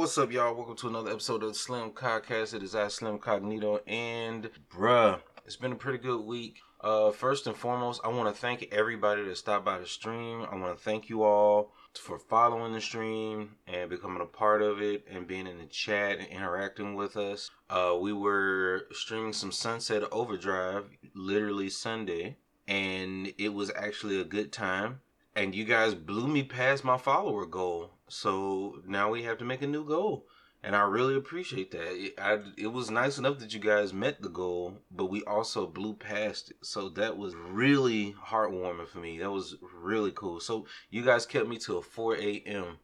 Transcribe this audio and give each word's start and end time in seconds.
What's 0.00 0.16
up, 0.16 0.32
y'all? 0.32 0.54
Welcome 0.54 0.76
to 0.76 0.88
another 0.88 1.10
episode 1.10 1.42
of 1.42 1.54
Slim 1.54 1.90
Podcast. 1.90 2.54
It 2.54 2.62
is 2.62 2.74
I, 2.74 2.88
Slim 2.88 3.18
Cognito, 3.18 3.80
and 3.86 4.48
bruh, 4.74 5.20
it's 5.44 5.56
been 5.56 5.72
a 5.72 5.76
pretty 5.76 5.98
good 5.98 6.22
week. 6.22 6.56
Uh, 6.80 7.10
first 7.10 7.46
and 7.46 7.54
foremost, 7.54 8.00
I 8.02 8.08
want 8.08 8.34
to 8.34 8.40
thank 8.40 8.66
everybody 8.72 9.22
that 9.24 9.36
stopped 9.36 9.66
by 9.66 9.78
the 9.78 9.84
stream. 9.84 10.46
I 10.50 10.56
want 10.56 10.74
to 10.74 10.82
thank 10.82 11.10
you 11.10 11.22
all 11.22 11.74
for 11.92 12.18
following 12.18 12.72
the 12.72 12.80
stream 12.80 13.56
and 13.66 13.90
becoming 13.90 14.22
a 14.22 14.24
part 14.24 14.62
of 14.62 14.80
it 14.80 15.04
and 15.06 15.26
being 15.26 15.46
in 15.46 15.58
the 15.58 15.66
chat 15.66 16.18
and 16.18 16.28
interacting 16.28 16.94
with 16.94 17.18
us. 17.18 17.50
Uh, 17.68 17.94
we 18.00 18.14
were 18.14 18.86
streaming 18.92 19.34
some 19.34 19.52
Sunset 19.52 20.02
Overdrive 20.10 20.86
literally 21.14 21.68
Sunday, 21.68 22.38
and 22.66 23.34
it 23.36 23.52
was 23.52 23.70
actually 23.76 24.18
a 24.18 24.24
good 24.24 24.50
time. 24.50 25.00
And 25.34 25.54
you 25.54 25.64
guys 25.64 25.94
blew 25.94 26.26
me 26.26 26.42
past 26.42 26.84
my 26.84 26.98
follower 26.98 27.46
goal. 27.46 27.90
So 28.08 28.82
now 28.86 29.10
we 29.10 29.22
have 29.22 29.38
to 29.38 29.44
make 29.44 29.62
a 29.62 29.66
new 29.66 29.84
goal. 29.84 30.26
And 30.62 30.76
I 30.76 30.82
really 30.82 31.16
appreciate 31.16 31.70
that. 31.70 31.88
It, 31.92 32.14
I, 32.20 32.40
it 32.58 32.66
was 32.66 32.90
nice 32.90 33.16
enough 33.16 33.38
that 33.38 33.54
you 33.54 33.60
guys 33.60 33.94
met 33.94 34.20
the 34.20 34.28
goal, 34.28 34.76
but 34.90 35.06
we 35.06 35.24
also 35.24 35.66
blew 35.66 35.94
past 35.94 36.50
it. 36.50 36.58
So 36.62 36.90
that 36.90 37.16
was 37.16 37.34
really 37.34 38.14
heartwarming 38.26 38.88
for 38.88 38.98
me. 38.98 39.18
That 39.18 39.30
was 39.30 39.56
really 39.72 40.12
cool. 40.12 40.38
So 40.38 40.66
you 40.90 41.02
guys 41.02 41.24
kept 41.24 41.48
me 41.48 41.56
till 41.56 41.80
4 41.80 42.16
a.m. 42.16 42.78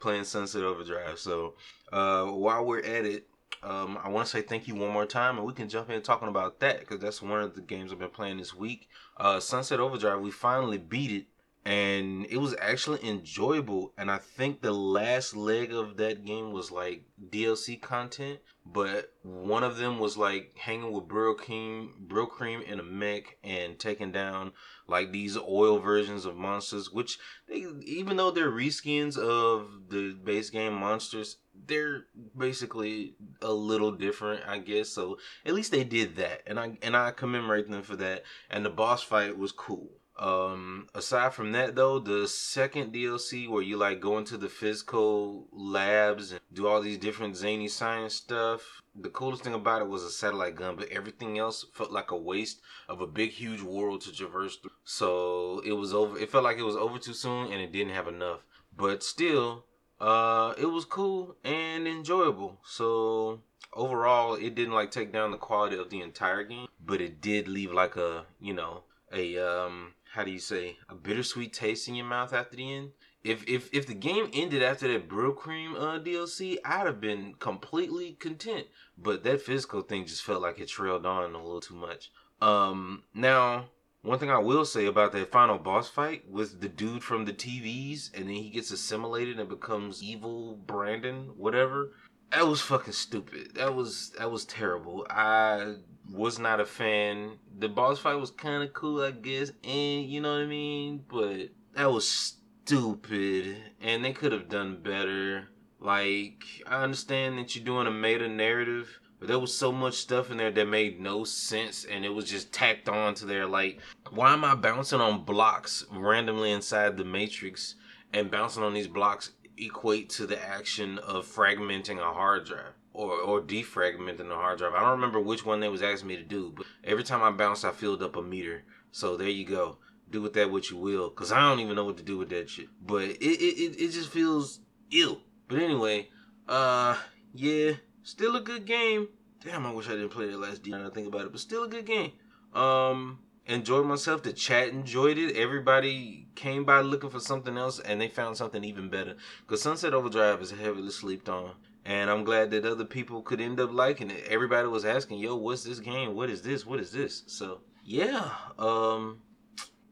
playing 0.00 0.24
Sunset 0.24 0.64
Overdrive. 0.64 1.20
So 1.20 1.54
uh, 1.92 2.24
while 2.24 2.64
we're 2.64 2.80
at 2.80 3.04
it, 3.04 3.28
um, 3.62 3.98
I 4.02 4.08
want 4.08 4.26
to 4.26 4.30
say 4.30 4.42
thank 4.42 4.68
you 4.68 4.74
one 4.74 4.90
more 4.90 5.06
time, 5.06 5.38
and 5.38 5.46
we 5.46 5.52
can 5.52 5.68
jump 5.68 5.90
in 5.90 6.02
talking 6.02 6.28
about 6.28 6.60
that 6.60 6.80
because 6.80 7.00
that's 7.00 7.22
one 7.22 7.40
of 7.40 7.54
the 7.54 7.60
games 7.60 7.92
I've 7.92 7.98
been 7.98 8.10
playing 8.10 8.38
this 8.38 8.54
week. 8.54 8.88
Uh, 9.16 9.40
Sunset 9.40 9.80
Overdrive, 9.80 10.20
we 10.20 10.30
finally 10.30 10.78
beat 10.78 11.12
it 11.12 11.26
and 11.66 12.24
it 12.26 12.36
was 12.36 12.54
actually 12.60 13.04
enjoyable 13.06 13.92
and 13.98 14.08
i 14.08 14.16
think 14.16 14.62
the 14.62 14.72
last 14.72 15.34
leg 15.34 15.72
of 15.72 15.96
that 15.96 16.24
game 16.24 16.52
was 16.52 16.70
like 16.70 17.02
dlc 17.30 17.82
content 17.82 18.38
but 18.64 19.12
one 19.22 19.64
of 19.64 19.76
them 19.76 19.98
was 19.98 20.16
like 20.16 20.52
hanging 20.56 20.90
with 20.90 21.06
Brylcreem, 21.06 21.90
Brill 22.00 22.26
Cream 22.26 22.62
in 22.62 22.80
a 22.80 22.82
mech 22.82 23.36
and 23.44 23.78
taking 23.78 24.10
down 24.10 24.52
like 24.88 25.12
these 25.12 25.36
oil 25.36 25.78
versions 25.78 26.24
of 26.24 26.36
monsters 26.36 26.90
which 26.90 27.18
they 27.48 27.64
even 27.84 28.16
though 28.16 28.30
they're 28.30 28.50
reskins 28.50 29.16
of 29.16 29.88
the 29.88 30.16
base 30.24 30.50
game 30.50 30.74
monsters 30.74 31.38
they're 31.66 32.04
basically 32.36 33.14
a 33.42 33.52
little 33.52 33.92
different 33.92 34.42
i 34.46 34.58
guess 34.58 34.88
so 34.88 35.18
at 35.44 35.54
least 35.54 35.72
they 35.72 35.84
did 35.84 36.16
that 36.16 36.42
and 36.46 36.60
i 36.60 36.76
and 36.82 36.96
i 36.96 37.10
commemorate 37.10 37.68
them 37.68 37.82
for 37.82 37.96
that 37.96 38.22
and 38.50 38.64
the 38.64 38.70
boss 38.70 39.02
fight 39.02 39.36
was 39.36 39.52
cool 39.52 39.90
um, 40.18 40.88
aside 40.94 41.34
from 41.34 41.52
that 41.52 41.74
though, 41.74 41.98
the 41.98 42.26
second 42.26 42.92
DLC 42.92 43.48
where 43.48 43.62
you 43.62 43.76
like 43.76 44.00
go 44.00 44.16
into 44.16 44.38
the 44.38 44.48
physical 44.48 45.46
labs 45.52 46.32
and 46.32 46.40
do 46.52 46.66
all 46.66 46.80
these 46.80 46.96
different 46.96 47.36
zany 47.36 47.68
science 47.68 48.14
stuff, 48.14 48.80
the 48.94 49.10
coolest 49.10 49.44
thing 49.44 49.52
about 49.52 49.82
it 49.82 49.88
was 49.88 50.02
a 50.02 50.10
satellite 50.10 50.56
gun, 50.56 50.76
but 50.76 50.88
everything 50.88 51.38
else 51.38 51.66
felt 51.74 51.92
like 51.92 52.12
a 52.12 52.16
waste 52.16 52.60
of 52.88 53.02
a 53.02 53.06
big 53.06 53.30
huge 53.30 53.60
world 53.60 54.00
to 54.02 54.12
traverse 54.12 54.56
through. 54.56 54.70
So 54.84 55.60
it 55.66 55.72
was 55.72 55.92
over 55.92 56.18
it 56.18 56.30
felt 56.30 56.44
like 56.44 56.56
it 56.56 56.62
was 56.62 56.76
over 56.76 56.98
too 56.98 57.12
soon 57.14 57.52
and 57.52 57.60
it 57.60 57.72
didn't 57.72 57.94
have 57.94 58.08
enough. 58.08 58.40
But 58.74 59.02
still, 59.02 59.64
uh 60.00 60.54
it 60.56 60.66
was 60.66 60.86
cool 60.86 61.36
and 61.44 61.86
enjoyable. 61.86 62.58
So 62.64 63.42
overall 63.74 64.34
it 64.34 64.54
didn't 64.54 64.72
like 64.74 64.90
take 64.90 65.12
down 65.12 65.30
the 65.30 65.36
quality 65.36 65.76
of 65.76 65.90
the 65.90 66.00
entire 66.00 66.42
game, 66.42 66.68
but 66.82 67.02
it 67.02 67.20
did 67.20 67.48
leave 67.48 67.70
like 67.70 67.96
a, 67.96 68.24
you 68.40 68.54
know, 68.54 68.84
a 69.12 69.36
um 69.36 69.92
how 70.12 70.24
do 70.24 70.30
you 70.30 70.38
say 70.38 70.78
a 70.88 70.94
bittersweet 70.94 71.52
taste 71.52 71.88
in 71.88 71.94
your 71.94 72.06
mouth 72.06 72.32
after 72.32 72.56
the 72.56 72.72
end. 72.72 72.90
If 73.24 73.46
if 73.48 73.72
if 73.74 73.86
the 73.86 73.94
game 73.94 74.30
ended 74.32 74.62
after 74.62 74.86
that 74.92 75.08
Brylcreem 75.08 75.74
uh, 75.74 75.98
DLC, 75.98 76.58
I'd 76.64 76.86
have 76.86 77.00
been 77.00 77.34
completely 77.38 78.12
content. 78.12 78.66
But 78.96 79.24
that 79.24 79.42
physical 79.42 79.82
thing 79.82 80.06
just 80.06 80.22
felt 80.22 80.42
like 80.42 80.60
it 80.60 80.68
trailed 80.68 81.06
on 81.06 81.34
a 81.34 81.42
little 81.42 81.60
too 81.60 81.74
much. 81.74 82.12
Um, 82.40 83.02
now 83.14 83.66
one 84.06 84.20
thing 84.20 84.30
I 84.30 84.38
will 84.38 84.64
say 84.64 84.86
about 84.86 85.10
that 85.12 85.32
final 85.32 85.58
boss 85.58 85.88
fight 85.88 86.30
with 86.30 86.60
the 86.60 86.68
dude 86.68 87.02
from 87.02 87.24
the 87.24 87.32
TVs, 87.32 88.14
and 88.14 88.28
then 88.28 88.36
he 88.36 88.50
gets 88.50 88.70
assimilated 88.70 89.40
and 89.40 89.48
becomes 89.48 90.00
evil 90.00 90.54
Brandon, 90.64 91.32
whatever. 91.36 91.90
That 92.32 92.46
was 92.46 92.60
fucking 92.60 92.92
stupid. 92.92 93.54
That 93.54 93.74
was 93.74 94.10
that 94.18 94.30
was 94.30 94.44
terrible. 94.44 95.06
I 95.08 95.76
was 96.10 96.38
not 96.38 96.60
a 96.60 96.66
fan. 96.66 97.38
The 97.58 97.68
boss 97.68 97.98
fight 97.98 98.16
was 98.16 98.30
kind 98.30 98.62
of 98.62 98.72
cool, 98.72 99.02
I 99.02 99.12
guess, 99.12 99.52
and 99.64 100.04
you 100.04 100.20
know 100.20 100.32
what 100.32 100.42
I 100.42 100.46
mean. 100.46 101.04
But 101.08 101.50
that 101.74 101.90
was 101.90 102.08
stupid, 102.08 103.56
and 103.80 104.04
they 104.04 104.12
could 104.12 104.32
have 104.32 104.48
done 104.48 104.82
better. 104.82 105.48
Like 105.78 106.44
I 106.66 106.82
understand 106.82 107.38
that 107.38 107.54
you're 107.54 107.64
doing 107.64 107.86
a 107.86 107.90
meta 107.90 108.28
narrative, 108.28 108.98
but 109.18 109.28
there 109.28 109.38
was 109.38 109.56
so 109.56 109.70
much 109.72 109.94
stuff 109.94 110.30
in 110.30 110.36
there 110.36 110.50
that 110.50 110.68
made 110.68 111.00
no 111.00 111.24
sense, 111.24 111.84
and 111.84 112.04
it 112.04 112.10
was 112.10 112.28
just 112.30 112.52
tacked 112.52 112.88
on 112.88 113.14
to 113.14 113.26
there. 113.26 113.46
Like, 113.46 113.80
why 114.10 114.32
am 114.32 114.44
I 114.44 114.54
bouncing 114.54 115.00
on 115.00 115.24
blocks 115.24 115.84
randomly 115.90 116.50
inside 116.50 116.96
the 116.96 117.04
matrix, 117.04 117.76
and 118.12 118.30
bouncing 118.30 118.62
on 118.62 118.74
these 118.74 118.88
blocks 118.88 119.30
equate 119.58 120.10
to 120.10 120.26
the 120.26 120.42
action 120.42 120.98
of 120.98 121.26
fragmenting 121.26 121.98
a 121.98 122.12
hard 122.12 122.46
drive? 122.46 122.74
or 122.96 123.12
or 123.12 123.40
defragmenting 123.42 124.28
the 124.28 124.34
hard 124.34 124.58
drive. 124.58 124.74
I 124.74 124.80
don't 124.80 124.92
remember 124.92 125.20
which 125.20 125.44
one 125.44 125.60
they 125.60 125.68
was 125.68 125.82
asking 125.82 126.08
me 126.08 126.16
to 126.16 126.22
do, 126.22 126.52
but 126.56 126.66
every 126.82 127.04
time 127.04 127.22
I 127.22 127.30
bounced, 127.30 127.64
I 127.64 127.70
filled 127.70 128.02
up 128.02 128.16
a 128.16 128.22
meter. 128.22 128.64
So 128.90 129.16
there 129.16 129.28
you 129.28 129.44
go. 129.44 129.76
Do 130.10 130.22
with 130.22 130.32
that 130.34 130.50
what 130.50 130.70
you 130.70 130.76
will, 130.76 131.10
cause 131.10 131.32
I 131.32 131.40
don't 131.40 131.60
even 131.60 131.76
know 131.76 131.84
what 131.84 131.98
to 131.98 132.02
do 132.02 132.16
with 132.16 132.30
that 132.30 132.48
shit. 132.48 132.68
But 132.84 133.02
it 133.02 133.18
it 133.20 133.76
it, 133.78 133.90
just 133.90 134.10
feels 134.10 134.60
ill. 134.90 135.20
But 135.48 135.58
anyway, 135.58 136.08
uh, 136.48 136.96
yeah, 137.34 137.72
still 138.02 138.36
a 138.36 138.40
good 138.40 138.66
game. 138.66 139.08
Damn, 139.44 139.66
I 139.66 139.72
wish 139.72 139.88
I 139.88 139.92
didn't 139.92 140.10
play 140.10 140.26
it 140.26 140.38
last 140.38 140.62
D. 140.62 140.72
I 140.72 140.88
think 140.90 141.08
about 141.08 141.26
it, 141.26 141.32
but 141.32 141.40
still 141.40 141.64
a 141.64 141.68
good 141.68 141.86
game. 141.86 142.12
Um, 142.54 143.18
enjoyed 143.46 143.86
myself. 143.86 144.22
The 144.22 144.32
chat 144.32 144.68
enjoyed 144.68 145.18
it. 145.18 145.36
Everybody 145.36 146.28
came 146.34 146.64
by 146.64 146.80
looking 146.80 147.10
for 147.10 147.20
something 147.20 147.56
else, 147.56 147.78
and 147.80 148.00
they 148.00 148.08
found 148.08 148.36
something 148.36 148.64
even 148.64 148.88
better. 148.88 149.16
Cause 149.46 149.62
Sunset 149.62 149.94
Overdrive 149.94 150.40
is 150.40 150.50
heavily 150.50 150.90
slept 150.90 151.28
on 151.28 151.52
and 151.86 152.10
I'm 152.10 152.24
glad 152.24 152.50
that 152.50 152.64
other 152.64 152.84
people 152.84 153.22
could 153.22 153.40
end 153.40 153.60
up 153.60 153.72
liking 153.72 154.10
it. 154.10 154.24
Everybody 154.28 154.66
was 154.66 154.84
asking, 154.84 155.20
"Yo, 155.20 155.36
what's 155.36 155.62
this 155.62 155.78
game? 155.78 156.14
What 156.16 156.28
is 156.28 156.42
this? 156.42 156.66
What 156.66 156.80
is 156.80 156.90
this?" 156.90 157.22
So 157.26 157.60
yeah, 157.84 158.32
um, 158.58 159.22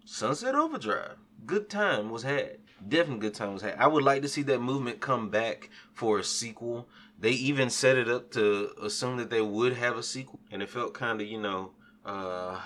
Sunset 0.04 0.56
Overdrive, 0.56 1.16
good 1.47 1.71
time 1.71 2.10
was 2.10 2.25
had. 2.25 2.59
Definitely 2.86 3.21
good 3.21 3.34
time 3.34 3.53
was 3.53 3.62
had. 3.62 3.76
I 3.78 3.86
would 3.86 4.03
like 4.03 4.22
to 4.22 4.28
see 4.28 4.42
that 4.42 4.60
movement 4.60 5.00
come 5.00 5.31
back 5.31 5.71
for 5.92 6.19
a 6.19 6.25
sequel. 6.25 6.88
They 7.19 7.31
even 7.31 7.71
set 7.71 7.97
it 7.97 8.09
up 8.09 8.32
to 8.32 8.72
assume 8.82 9.16
that 9.19 9.31
they 9.31 9.41
would 9.41 9.75
have 9.75 9.97
a 9.97 10.03
sequel, 10.03 10.41
and 10.50 10.62
it 10.62 10.69
felt 10.69 10.94
kind 10.94 11.21
of, 11.21 11.28
you 11.28 11.41
know, 11.41 11.71
uh, 12.04 12.60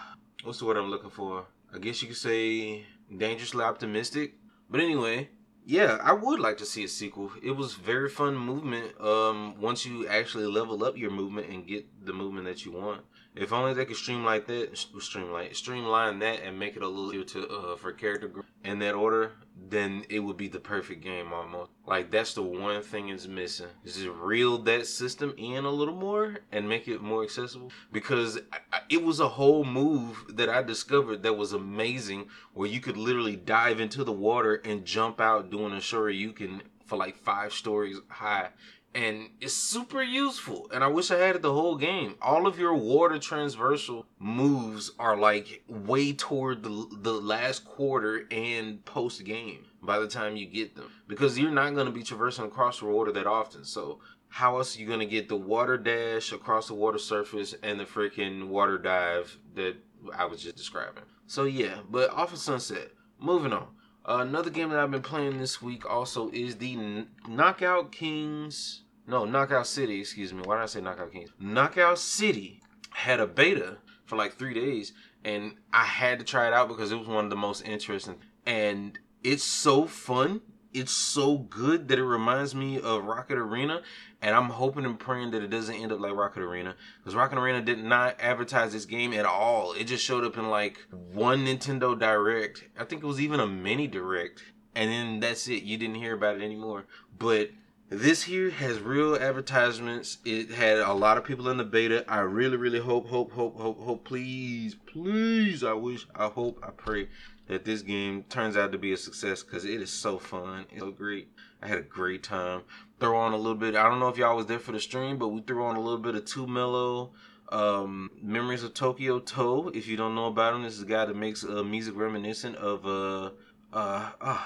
what's 0.44 0.59
the 0.59 0.65
word 0.65 0.76
I'm 0.76 0.91
looking 0.91 1.10
for? 1.10 1.47
I 1.75 1.78
guess 1.78 2.00
you 2.03 2.09
could 2.09 2.16
say 2.16 2.84
dangerously 3.16 3.65
optimistic. 3.65 4.34
But 4.71 4.81
anyway, 4.81 5.31
yeah, 5.65 5.99
I 6.03 6.12
would 6.12 6.41
like 6.41 6.59
to 6.59 6.66
see 6.66 6.84
a 6.84 6.88
sequel. 6.88 7.31
It 7.43 7.53
was 7.53 7.75
very 7.75 8.09
fun 8.09 8.37
movement. 8.37 8.99
Um, 9.00 9.60
once 9.60 9.84
you 9.84 10.06
actually 10.09 10.47
level 10.47 10.84
up 10.84 10.97
your 10.97 11.10
movement 11.10 11.49
and 11.50 11.66
get 11.66 11.87
the 12.04 12.12
movement 12.12 12.47
that 12.47 12.65
you 12.65 12.72
want. 12.72 13.03
If 13.38 13.53
only 13.53 13.72
they 13.72 13.84
could 13.84 13.97
streamline 13.97 14.43
that, 14.47 14.76
streamline, 14.76 15.54
streamline 15.54 16.19
that, 16.19 16.43
and 16.43 16.59
make 16.59 16.76
it 16.76 16.82
a 16.82 16.88
little 16.88 17.12
easier 17.12 17.25
to 17.25 17.49
uh, 17.49 17.76
for 17.76 17.93
character 17.93 18.32
in 18.65 18.81
that 18.81 18.94
order, 18.94 19.32
then 19.69 20.04
it 20.09 20.19
would 20.19 20.37
be 20.37 20.49
the 20.49 20.59
perfect 20.59 21.03
game 21.03 21.32
almost. 21.32 21.71
Like 21.87 22.10
that's 22.10 22.34
the 22.34 22.43
one 22.43 22.82
thing 22.82 23.10
it's 23.10 23.28
missing. 23.28 23.69
Is 23.84 23.94
just 23.94 24.09
reel 24.09 24.59
that 24.59 24.88
system 24.88 25.34
in 25.37 25.65
a 25.65 25.71
little 25.71 25.94
more 25.94 26.38
and 26.50 26.69
make 26.69 26.88
it 26.88 27.00
more 27.00 27.22
accessible. 27.22 27.71
Because 27.93 28.41
I, 28.53 28.81
it 28.88 29.04
was 29.04 29.21
a 29.21 29.28
whole 29.28 29.65
move 29.65 30.25
that 30.31 30.49
I 30.49 30.62
discovered 30.62 31.22
that 31.22 31.37
was 31.37 31.53
amazing, 31.53 32.26
where 32.55 32.69
you 32.69 32.81
could 32.81 32.97
literally 32.97 33.37
dive 33.37 33.78
into 33.78 34.03
the 34.03 34.12
water 34.12 34.60
and 34.65 34.84
jump 34.84 35.20
out 35.20 35.50
doing 35.50 35.72
a 35.72 35.76
shoryuken 35.76 36.62
for 36.87 36.97
like 36.97 37.16
five 37.16 37.53
stories 37.53 37.99
high 38.09 38.49
and 38.98 39.31
it's 39.40 39.55
super 39.55 40.02
useful. 40.02 40.69
And 40.75 40.82
I 40.82 40.88
wish 40.88 41.12
I 41.12 41.19
had 41.19 41.37
it 41.37 41.43
the 41.43 41.52
whole 41.52 41.76
game. 41.76 42.17
All 42.20 42.49
of 42.49 42.58
your 42.58 42.75
water 42.75 43.19
transversal 43.19 44.06
moves 44.19 44.90
are 44.99 45.17
like 45.17 45.62
way 45.69 46.12
toward 46.12 46.64
the 46.64 46.88
the 47.00 47.12
last 47.12 47.64
quarter 47.64 48.26
and 48.32 48.84
post 48.84 49.23
game 49.23 49.64
by 49.81 50.00
the 50.00 50.08
time 50.08 50.37
you 50.37 50.46
get 50.46 50.75
them 50.75 50.90
because 51.06 51.38
you're 51.38 51.52
not 51.52 51.75
going 51.75 51.87
to 51.87 51.93
be 51.93 52.02
traversing 52.02 52.46
across 52.46 52.81
the 52.81 52.87
water 52.87 53.12
that 53.12 53.28
often. 53.28 53.64
So 53.64 54.00
how 54.31 54.56
else 54.56 54.76
are 54.76 54.81
you 54.81 54.87
going 54.88 54.99
to 54.99 55.06
get 55.06 55.28
the 55.28 55.37
water 55.37 55.78
dash 55.78 56.32
across 56.32 56.67
the 56.67 56.75
water 56.75 56.99
surface 56.99 57.55
and 57.62 57.78
the 57.78 57.84
freaking 57.84 58.49
water 58.49 58.78
dive 58.78 59.38
that 59.55 59.76
I 60.12 60.25
was 60.25 60.43
just 60.43 60.56
describing? 60.56 61.05
So 61.28 61.44
yeah, 61.44 61.78
but 61.88 62.11
off 62.11 62.32
of 62.32 62.40
Sunset. 62.40 62.90
Moving 63.20 63.52
on. 63.52 63.69
Another 64.05 64.49
game 64.50 64.70
that 64.70 64.78
I've 64.78 64.90
been 64.90 65.02
playing 65.02 65.38
this 65.38 65.61
week 65.61 65.88
also 65.88 66.31
is 66.31 66.56
the 66.56 67.05
Knockout 67.28 67.93
Kings 67.93 68.84
no, 69.08 69.25
Knockout 69.25 69.66
City, 69.66 70.00
excuse 70.00 70.32
me. 70.32 70.43
Why 70.44 70.56
did 70.56 70.62
I 70.62 70.66
say 70.66 70.81
Knockout 70.81 71.12
Kings? 71.12 71.31
Knockout 71.40 71.99
City 71.99 72.62
had 72.90 73.20
a 73.20 73.26
beta 73.26 73.78
for 74.05 74.16
like 74.16 74.34
three 74.34 74.55
days, 74.55 74.93
and 75.25 75.56
I 75.72 75.84
had 75.84 76.19
to 76.20 76.25
try 76.25 76.46
it 76.46 76.52
out 76.52 76.69
because 76.69 76.93
it 76.93 76.99
was 76.99 77.08
one 77.08 77.25
of 77.25 77.31
the 77.31 77.37
most 77.37 77.62
interesting. 77.62 78.16
And 78.46 78.99
it's 79.25 79.44
so 79.44 79.87
fun 79.87 80.43
it's 80.72 80.93
so 80.93 81.38
good 81.38 81.88
that 81.88 81.99
it 81.99 82.05
reminds 82.05 82.55
me 82.55 82.81
of 82.81 83.05
Rocket 83.05 83.38
Arena, 83.38 83.82
and 84.20 84.34
I'm 84.34 84.50
hoping 84.50 84.84
and 84.84 84.99
praying 84.99 85.31
that 85.31 85.43
it 85.43 85.50
doesn't 85.50 85.75
end 85.75 85.93
up 85.93 86.00
like 86.00 86.14
Rocket 86.14 86.43
Arena 86.43 86.76
because 86.99 87.14
Rocket 87.14 87.38
Arena 87.38 87.62
did 87.62 87.82
not 87.82 88.16
advertise 88.20 88.72
this 88.72 88.84
game 88.84 89.12
at 89.12 89.25
all. 89.25 89.72
It 89.72 89.84
just 89.84 90.04
showed 90.04 90.25
up 90.25 90.37
in 90.37 90.50
like 90.50 90.78
one 90.90 91.46
Nintendo 91.46 91.99
Direct. 91.99 92.64
I 92.78 92.84
think 92.84 93.02
it 93.02 93.06
was 93.06 93.20
even 93.20 93.40
a 93.40 93.46
mini 93.46 93.87
Direct, 93.87 94.43
and 94.75 94.90
then 94.90 95.20
that's 95.20 95.49
it. 95.49 95.62
You 95.62 95.78
didn't 95.78 95.96
hear 95.96 96.14
about 96.14 96.37
it 96.37 96.43
anymore. 96.43 96.84
But 97.19 97.50
this 97.90 98.23
here 98.23 98.50
has 98.50 98.81
real 98.81 99.17
advertisements. 99.17 100.19
It 100.25 100.50
had 100.50 100.79
a 100.79 100.93
lot 100.93 101.17
of 101.17 101.25
people 101.25 101.49
in 101.49 101.56
the 101.56 101.64
beta. 101.64 102.05
I 102.06 102.20
really, 102.20 102.56
really 102.56 102.81
hope, 102.81 103.08
hope, 103.08 103.32
hope, 103.32 103.56
hope, 103.56 103.81
hope. 103.81 104.05
Please, 104.05 104.75
please. 104.75 105.64
I 105.64 105.73
wish, 105.73 106.06
I 106.14 106.26
hope, 106.26 106.62
I 106.62 106.70
pray 106.70 107.08
that 107.46 107.64
this 107.64 107.81
game 107.81 108.25
turns 108.25 108.56
out 108.56 108.73
to 108.73 108.79
be 108.79 108.93
a 108.93 108.96
success 108.96 109.43
because 109.43 109.64
it 109.64 109.81
is 109.81 109.90
so 109.90 110.19
fun. 110.19 110.67
It's 110.70 110.81
so 110.81 110.90
great. 110.90 111.29
I 111.62 111.67
had 111.67 111.79
a 111.79 111.82
great 111.82 112.23
time. 112.23 112.62
Throw 113.00 113.17
on 113.17 113.32
a 113.32 113.37
little 113.37 113.55
bit. 113.55 113.75
I 113.75 113.88
don't 113.88 114.00
know 114.00 114.08
if 114.08 114.19
y'all 114.19 114.37
was 114.37 114.46
there 114.46 114.58
for 114.58 114.73
the 114.73 114.81
stream, 114.81 115.17
but 115.17 115.29
we 115.29 115.40
threw 115.40 115.64
on 115.64 115.76
a 115.76 115.81
little 115.81 115.99
bit 115.99 116.14
of 116.14 116.26
2 116.26 116.46
Mello. 116.46 117.12
Um, 117.50 118.11
Memories 118.20 118.62
of 118.62 118.75
Tokyo-To. 118.75 119.73
If 119.75 119.88
you 119.88 119.96
don't 119.96 120.14
know 120.14 120.26
about 120.26 120.55
him, 120.55 120.62
this 120.62 120.75
is 120.75 120.82
a 120.82 120.87
guy 120.87 121.06
that 121.06 121.17
makes 121.17 121.43
uh, 121.43 121.62
music 121.64 121.96
reminiscent 121.96 122.56
of 122.56 122.85
uh 122.85 123.31
uh 123.73 124.11
uh 124.20 124.44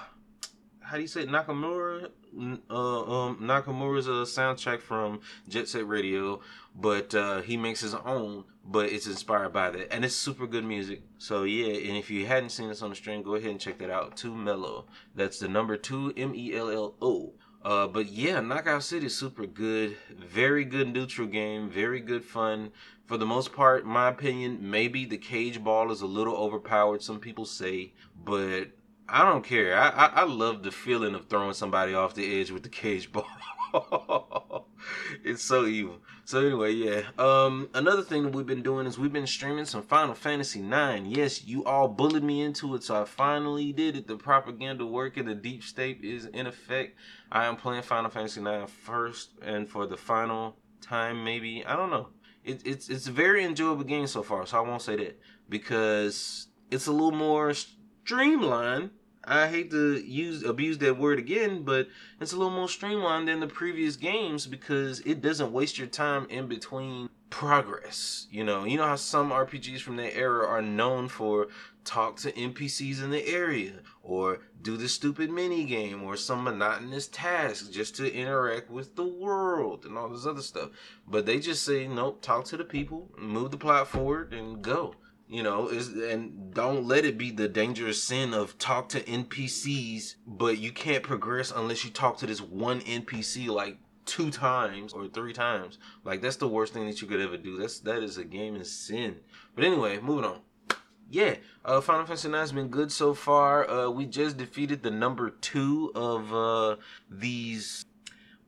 how 0.80 0.96
do 0.96 1.02
you 1.02 1.08
say 1.08 1.22
it? 1.22 1.28
Naganuma? 1.28 2.10
Uh, 2.34 3.26
um, 3.26 3.36
Naganuma's 3.42 4.06
a 4.06 4.24
soundtrack 4.40 4.80
from 4.80 5.20
Jet 5.48 5.68
Set 5.68 5.86
Radio, 5.86 6.40
but 6.74 7.14
uh, 7.14 7.42
he 7.42 7.56
makes 7.56 7.80
his 7.80 7.94
own, 7.94 8.44
but 8.64 8.90
it's 8.90 9.06
inspired 9.06 9.52
by 9.52 9.70
that, 9.70 9.92
and 9.92 10.04
it's 10.04 10.14
super 10.14 10.46
good 10.46 10.64
music. 10.64 11.02
So 11.18 11.44
yeah, 11.44 11.74
and 11.88 11.96
if 11.96 12.10
you 12.10 12.26
hadn't 12.26 12.50
seen 12.50 12.68
this 12.68 12.82
on 12.82 12.90
the 12.90 12.96
stream, 12.96 13.22
go 13.22 13.34
ahead 13.34 13.50
and 13.50 13.60
check 13.60 13.78
that 13.78 13.90
out. 13.90 14.16
2 14.16 14.34
Mello. 14.34 14.86
That's 15.14 15.38
the 15.38 15.48
number 15.48 15.76
two 15.76 16.12
M 16.16 16.34
E 16.34 16.54
L 16.54 16.70
L 16.70 16.94
O. 17.02 17.32
Uh, 17.64 17.86
but 17.86 18.06
yeah, 18.06 18.40
Knockout 18.40 18.82
City 18.82 19.06
is 19.06 19.16
super 19.16 19.46
good. 19.46 19.96
Very 20.10 20.64
good 20.64 20.92
neutral 20.92 21.28
game. 21.28 21.70
Very 21.70 22.00
good 22.00 22.24
fun. 22.24 22.72
For 23.06 23.16
the 23.16 23.26
most 23.26 23.52
part, 23.52 23.84
my 23.84 24.08
opinion, 24.08 24.58
maybe 24.60 25.04
the 25.04 25.18
cage 25.18 25.62
ball 25.62 25.92
is 25.92 26.00
a 26.00 26.06
little 26.06 26.34
overpowered. 26.34 27.02
Some 27.02 27.20
people 27.20 27.44
say, 27.44 27.92
but 28.24 28.70
I 29.12 29.24
don't 29.26 29.44
care. 29.44 29.78
I, 29.78 29.88
I, 29.90 30.06
I 30.06 30.24
love 30.24 30.62
the 30.62 30.70
feeling 30.70 31.14
of 31.14 31.26
throwing 31.26 31.52
somebody 31.52 31.92
off 31.92 32.14
the 32.14 32.40
edge 32.40 32.50
with 32.50 32.62
the 32.62 32.70
cage 32.70 33.12
ball. 33.12 33.26
it's 35.24 35.42
so 35.42 35.66
evil. 35.66 35.98
So 36.24 36.40
anyway, 36.40 36.72
yeah. 36.72 37.02
Um, 37.18 37.68
another 37.74 38.00
thing 38.00 38.22
that 38.22 38.34
we've 38.34 38.46
been 38.46 38.62
doing 38.62 38.86
is 38.86 38.98
we've 38.98 39.12
been 39.12 39.26
streaming 39.26 39.66
some 39.66 39.82
Final 39.82 40.14
Fantasy 40.14 40.62
Nine. 40.62 41.04
Yes, 41.04 41.44
you 41.44 41.62
all 41.64 41.88
bullied 41.88 42.22
me 42.22 42.40
into 42.40 42.74
it, 42.74 42.84
so 42.84 43.02
I 43.02 43.04
finally 43.04 43.70
did 43.70 43.96
it. 43.96 44.06
The 44.06 44.16
propaganda 44.16 44.86
work 44.86 45.18
and 45.18 45.28
the 45.28 45.34
deep 45.34 45.62
state 45.62 46.02
is 46.02 46.24
in 46.24 46.46
effect. 46.46 46.96
I 47.30 47.44
am 47.44 47.56
playing 47.56 47.82
Final 47.82 48.10
Fantasy 48.10 48.40
Nine 48.40 48.66
first, 48.66 49.32
and 49.42 49.68
for 49.68 49.86
the 49.86 49.98
final 49.98 50.56
time, 50.80 51.22
maybe 51.22 51.64
I 51.66 51.76
don't 51.76 51.90
know. 51.90 52.08
It, 52.44 52.62
it's 52.64 52.88
it's 52.88 53.08
a 53.08 53.12
very 53.12 53.44
enjoyable 53.44 53.84
game 53.84 54.06
so 54.06 54.22
far, 54.22 54.46
so 54.46 54.56
I 54.56 54.66
won't 54.66 54.82
say 54.82 54.96
that 54.96 55.20
because 55.50 56.48
it's 56.70 56.86
a 56.86 56.92
little 56.92 57.12
more 57.12 57.52
streamlined. 57.52 58.90
I 59.24 59.46
hate 59.46 59.70
to 59.70 59.98
use 59.98 60.42
abuse 60.42 60.78
that 60.78 60.98
word 60.98 61.18
again, 61.18 61.62
but 61.62 61.88
it's 62.20 62.32
a 62.32 62.36
little 62.36 62.52
more 62.52 62.68
streamlined 62.68 63.28
than 63.28 63.40
the 63.40 63.46
previous 63.46 63.96
games 63.96 64.46
because 64.46 65.00
it 65.00 65.20
doesn't 65.20 65.52
waste 65.52 65.78
your 65.78 65.86
time 65.86 66.26
in 66.28 66.48
between 66.48 67.08
progress. 67.30 68.26
You 68.30 68.44
know, 68.44 68.64
you 68.64 68.76
know 68.76 68.86
how 68.86 68.96
some 68.96 69.30
RPGs 69.30 69.80
from 69.80 69.96
that 69.96 70.16
era 70.16 70.46
are 70.46 70.60
known 70.60 71.08
for 71.08 71.48
talk 71.84 72.16
to 72.16 72.32
NPCs 72.32 73.02
in 73.02 73.10
the 73.10 73.26
area 73.26 73.74
or 74.02 74.40
do 74.60 74.76
the 74.76 74.88
stupid 74.88 75.30
mini 75.30 75.64
game 75.64 76.02
or 76.02 76.16
some 76.16 76.44
monotonous 76.44 77.08
task 77.08 77.72
just 77.72 77.96
to 77.96 78.12
interact 78.12 78.70
with 78.70 78.96
the 78.96 79.06
world 79.06 79.84
and 79.84 79.96
all 79.96 80.08
this 80.08 80.26
other 80.26 80.42
stuff. 80.42 80.70
But 81.06 81.26
they 81.26 81.38
just 81.38 81.64
say, 81.64 81.86
nope, 81.86 82.22
talk 82.22 82.44
to 82.46 82.56
the 82.56 82.64
people, 82.64 83.10
move 83.18 83.50
the 83.50 83.56
plot 83.56 83.88
forward, 83.88 84.32
and 84.32 84.62
go 84.62 84.96
you 85.32 85.42
know 85.42 85.68
is 85.68 85.88
and 85.88 86.52
don't 86.52 86.84
let 86.86 87.04
it 87.04 87.16
be 87.16 87.30
the 87.30 87.48
dangerous 87.48 88.02
sin 88.02 88.34
of 88.34 88.58
talk 88.58 88.88
to 88.88 89.00
npcs 89.00 90.16
but 90.26 90.58
you 90.58 90.70
can't 90.70 91.02
progress 91.02 91.50
unless 91.54 91.84
you 91.84 91.90
talk 91.90 92.18
to 92.18 92.26
this 92.26 92.40
one 92.40 92.80
npc 92.82 93.48
like 93.48 93.78
two 94.04 94.30
times 94.30 94.92
or 94.92 95.08
three 95.08 95.32
times. 95.32 95.78
Like 96.04 96.20
that's 96.20 96.36
the 96.36 96.48
worst 96.48 96.72
thing 96.72 96.86
that 96.86 97.00
you 97.00 97.08
could 97.08 97.20
ever 97.20 97.36
do. 97.36 97.56
That's 97.56 97.80
that 97.80 98.02
is 98.02 98.18
a 98.18 98.24
game 98.24 98.54
gaming 98.54 98.64
sin. 98.64 99.16
But 99.54 99.64
anyway 99.64 99.98
moving 100.00 100.24
on. 100.24 100.40
Yeah 101.10 101.36
uh 101.64 101.80
final 101.80 102.06
fantasy 102.06 102.28
9 102.28 102.40
has 102.40 102.52
been 102.52 102.68
good 102.68 102.90
so 102.90 103.14
far. 103.14 103.68
Uh 103.68 103.90
we 103.90 104.06
just 104.06 104.36
defeated 104.36 104.82
the 104.82 104.90
number 104.90 105.30
two 105.30 105.92
of 105.94 106.34
uh 106.34 106.76
these 107.10 107.84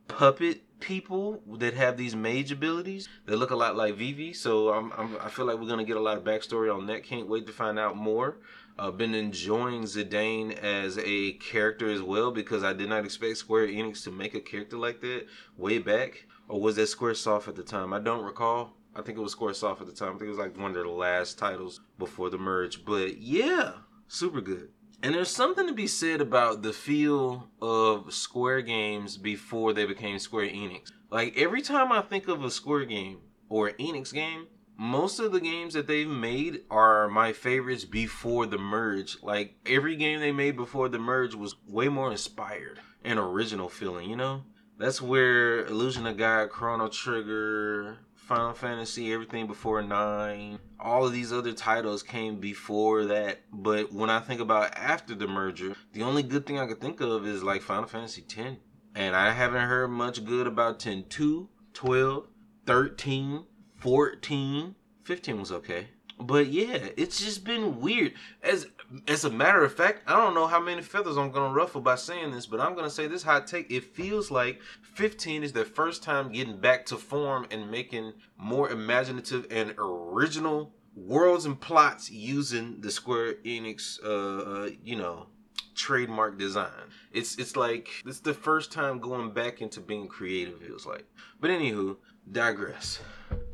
puppet 0.07 0.63
people 0.79 1.41
that 1.57 1.73
have 1.73 1.97
these 1.97 2.15
mage 2.15 2.51
abilities 2.51 3.07
that 3.25 3.37
look 3.37 3.51
a 3.51 3.55
lot 3.55 3.75
like 3.75 3.95
Vivi. 3.95 4.33
So 4.33 4.69
I'm, 4.69 4.91
I'm, 4.97 5.17
i 5.21 5.29
feel 5.29 5.45
like 5.45 5.59
we're 5.59 5.67
gonna 5.67 5.83
get 5.83 5.97
a 5.97 6.01
lot 6.01 6.17
of 6.17 6.23
backstory 6.23 6.73
on 6.73 6.85
that. 6.87 7.03
Can't 7.03 7.27
wait 7.27 7.47
to 7.47 7.53
find 7.53 7.79
out 7.79 7.95
more. 7.95 8.37
I've 8.77 8.89
uh, 8.89 8.91
been 8.91 9.15
enjoying 9.15 9.83
Zidane 9.83 10.57
as 10.57 10.97
a 10.97 11.33
character 11.33 11.89
as 11.89 12.01
well 12.01 12.31
because 12.31 12.61
I 12.61 12.73
did 12.73 12.89
not 12.89 13.05
expect 13.05 13.37
Square 13.37 13.67
Enix 13.67 14.03
to 14.03 14.11
make 14.11 14.35
a 14.35 14.41
character 14.41 14.77
like 14.77 14.99
that 14.99 15.27
way 15.57 15.77
back. 15.77 16.27
Or 16.49 16.59
was 16.59 16.75
that 16.75 16.83
Squaresoft 16.83 17.47
at 17.47 17.55
the 17.55 17.63
time? 17.63 17.93
I 17.93 17.99
don't 17.99 18.23
recall. 18.23 18.73
I 18.93 19.01
think 19.01 19.17
it 19.17 19.21
was 19.21 19.33
Squaresoft 19.33 19.79
at 19.79 19.87
the 19.87 19.93
time. 19.93 20.09
I 20.09 20.11
think 20.17 20.23
it 20.23 20.29
was 20.29 20.37
like 20.37 20.57
one 20.57 20.71
of 20.71 20.75
their 20.75 20.87
last 20.87 21.39
titles 21.39 21.79
before 21.97 22.29
the 22.29 22.37
merge. 22.37 22.83
But 22.83 23.17
yeah, 23.17 23.73
super 24.09 24.41
good. 24.41 24.69
And 25.05 25.13
there's 25.13 25.29
something 25.29 25.67
to 25.67 25.73
be 25.73 25.85
said 25.85 26.19
about 26.19 26.63
the 26.63 26.73
feel 26.73 27.47
of 27.61 28.11
Square 28.11 28.63
games 28.63 29.17
before 29.17 29.71
they 29.71 29.85
became 29.85 30.17
Square 30.17 30.47
Enix. 30.47 30.91
Like 31.11 31.37
every 31.37 31.61
time 31.61 31.91
I 31.91 32.01
think 32.01 32.27
of 32.27 32.43
a 32.43 32.49
Square 32.49 32.85
game 32.85 33.19
or 33.47 33.69
Enix 33.73 34.11
game, 34.11 34.47
most 34.79 35.19
of 35.19 35.31
the 35.31 35.39
games 35.39 35.75
that 35.75 35.85
they've 35.85 36.09
made 36.09 36.61
are 36.71 37.07
my 37.07 37.33
favorites 37.33 37.85
before 37.85 38.47
the 38.47 38.57
merge. 38.57 39.21
Like 39.21 39.53
every 39.67 39.95
game 39.95 40.21
they 40.21 40.31
made 40.31 40.55
before 40.55 40.89
the 40.89 40.97
merge 40.97 41.35
was 41.35 41.55
way 41.67 41.87
more 41.87 42.09
inspired 42.09 42.79
and 43.03 43.19
original 43.19 43.69
feeling, 43.69 44.09
you 44.09 44.15
know? 44.15 44.41
That's 44.79 45.03
where 45.03 45.67
Illusion 45.67 46.07
of 46.07 46.17
Gaia, 46.17 46.47
Chrono 46.47 46.87
Trigger, 46.87 47.99
Final 48.25 48.53
Fantasy, 48.53 49.13
everything 49.13 49.45
before 49.45 49.83
9, 49.83 50.57
all 50.79 51.05
of 51.05 51.13
these 51.13 51.31
other 51.31 51.53
titles 51.53 52.01
came 52.01 52.39
before 52.39 53.05
that. 53.05 53.41
But 53.53 53.93
when 53.93 54.09
I 54.09 54.19
think 54.19 54.41
about 54.41 54.75
after 54.75 55.13
the 55.13 55.27
merger, 55.27 55.75
the 55.93 56.01
only 56.01 56.23
good 56.23 56.47
thing 56.47 56.57
I 56.57 56.65
could 56.65 56.81
think 56.81 57.01
of 57.01 57.27
is 57.27 57.43
like 57.43 57.61
Final 57.61 57.85
Fantasy 57.85 58.23
10. 58.23 58.57
And 58.95 59.15
I 59.15 59.31
haven't 59.31 59.67
heard 59.67 59.89
much 59.89 60.25
good 60.25 60.47
about 60.47 60.79
10 60.79 61.05
2, 61.07 61.49
12, 61.73 62.27
13, 62.65 63.45
14. 63.75 64.75
15 65.03 65.39
was 65.39 65.51
okay. 65.51 65.89
But 66.19 66.47
yeah, 66.47 66.87
it's 66.95 67.19
just 67.19 67.43
been 67.43 67.81
weird. 67.81 68.13
As 68.41 68.67
as 69.07 69.25
a 69.25 69.29
matter 69.29 69.63
of 69.63 69.73
fact, 69.73 70.03
I 70.07 70.15
don't 70.15 70.33
know 70.33 70.47
how 70.47 70.59
many 70.59 70.81
feathers 70.81 71.17
I'm 71.17 71.31
gonna 71.31 71.53
ruffle 71.53 71.81
by 71.81 71.95
saying 71.95 72.31
this, 72.31 72.45
but 72.45 72.59
I'm 72.59 72.75
gonna 72.75 72.89
say 72.89 73.07
this 73.07 73.23
hot 73.23 73.47
take. 73.47 73.69
It 73.69 73.83
feels 73.83 74.31
like 74.31 74.61
15 74.93 75.43
is 75.43 75.51
their 75.51 75.65
first 75.65 76.03
time 76.03 76.31
getting 76.31 76.59
back 76.59 76.85
to 76.87 76.97
form 76.97 77.47
and 77.51 77.69
making 77.69 78.13
more 78.37 78.69
imaginative 78.69 79.47
and 79.51 79.73
original 79.77 80.73
worlds 80.95 81.45
and 81.45 81.59
plots 81.59 82.09
using 82.09 82.79
the 82.79 82.91
Square 82.91 83.35
Enix, 83.45 83.99
uh, 84.03 84.09
uh 84.09 84.69
you 84.83 84.95
know, 84.95 85.27
trademark 85.75 86.39
design. 86.39 86.69
It's 87.11 87.37
it's 87.37 87.55
like 87.55 87.89
it's 88.05 88.21
the 88.21 88.33
first 88.33 88.71
time 88.71 88.99
going 88.99 89.31
back 89.31 89.61
into 89.61 89.81
being 89.81 90.07
creative. 90.07 90.61
It 90.61 90.67
feels 90.67 90.85
like. 90.85 91.05
But 91.41 91.49
anywho, 91.49 91.97
digress. 92.31 92.99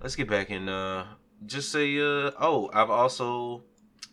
Let's 0.01 0.15
get 0.15 0.30
back 0.30 0.51
in. 0.51 0.70
Uh, 0.70 1.06
just 1.45 1.71
say, 1.71 1.98
uh, 2.00 2.31
oh, 2.39 2.69
I've 2.74 2.89
also 2.89 3.63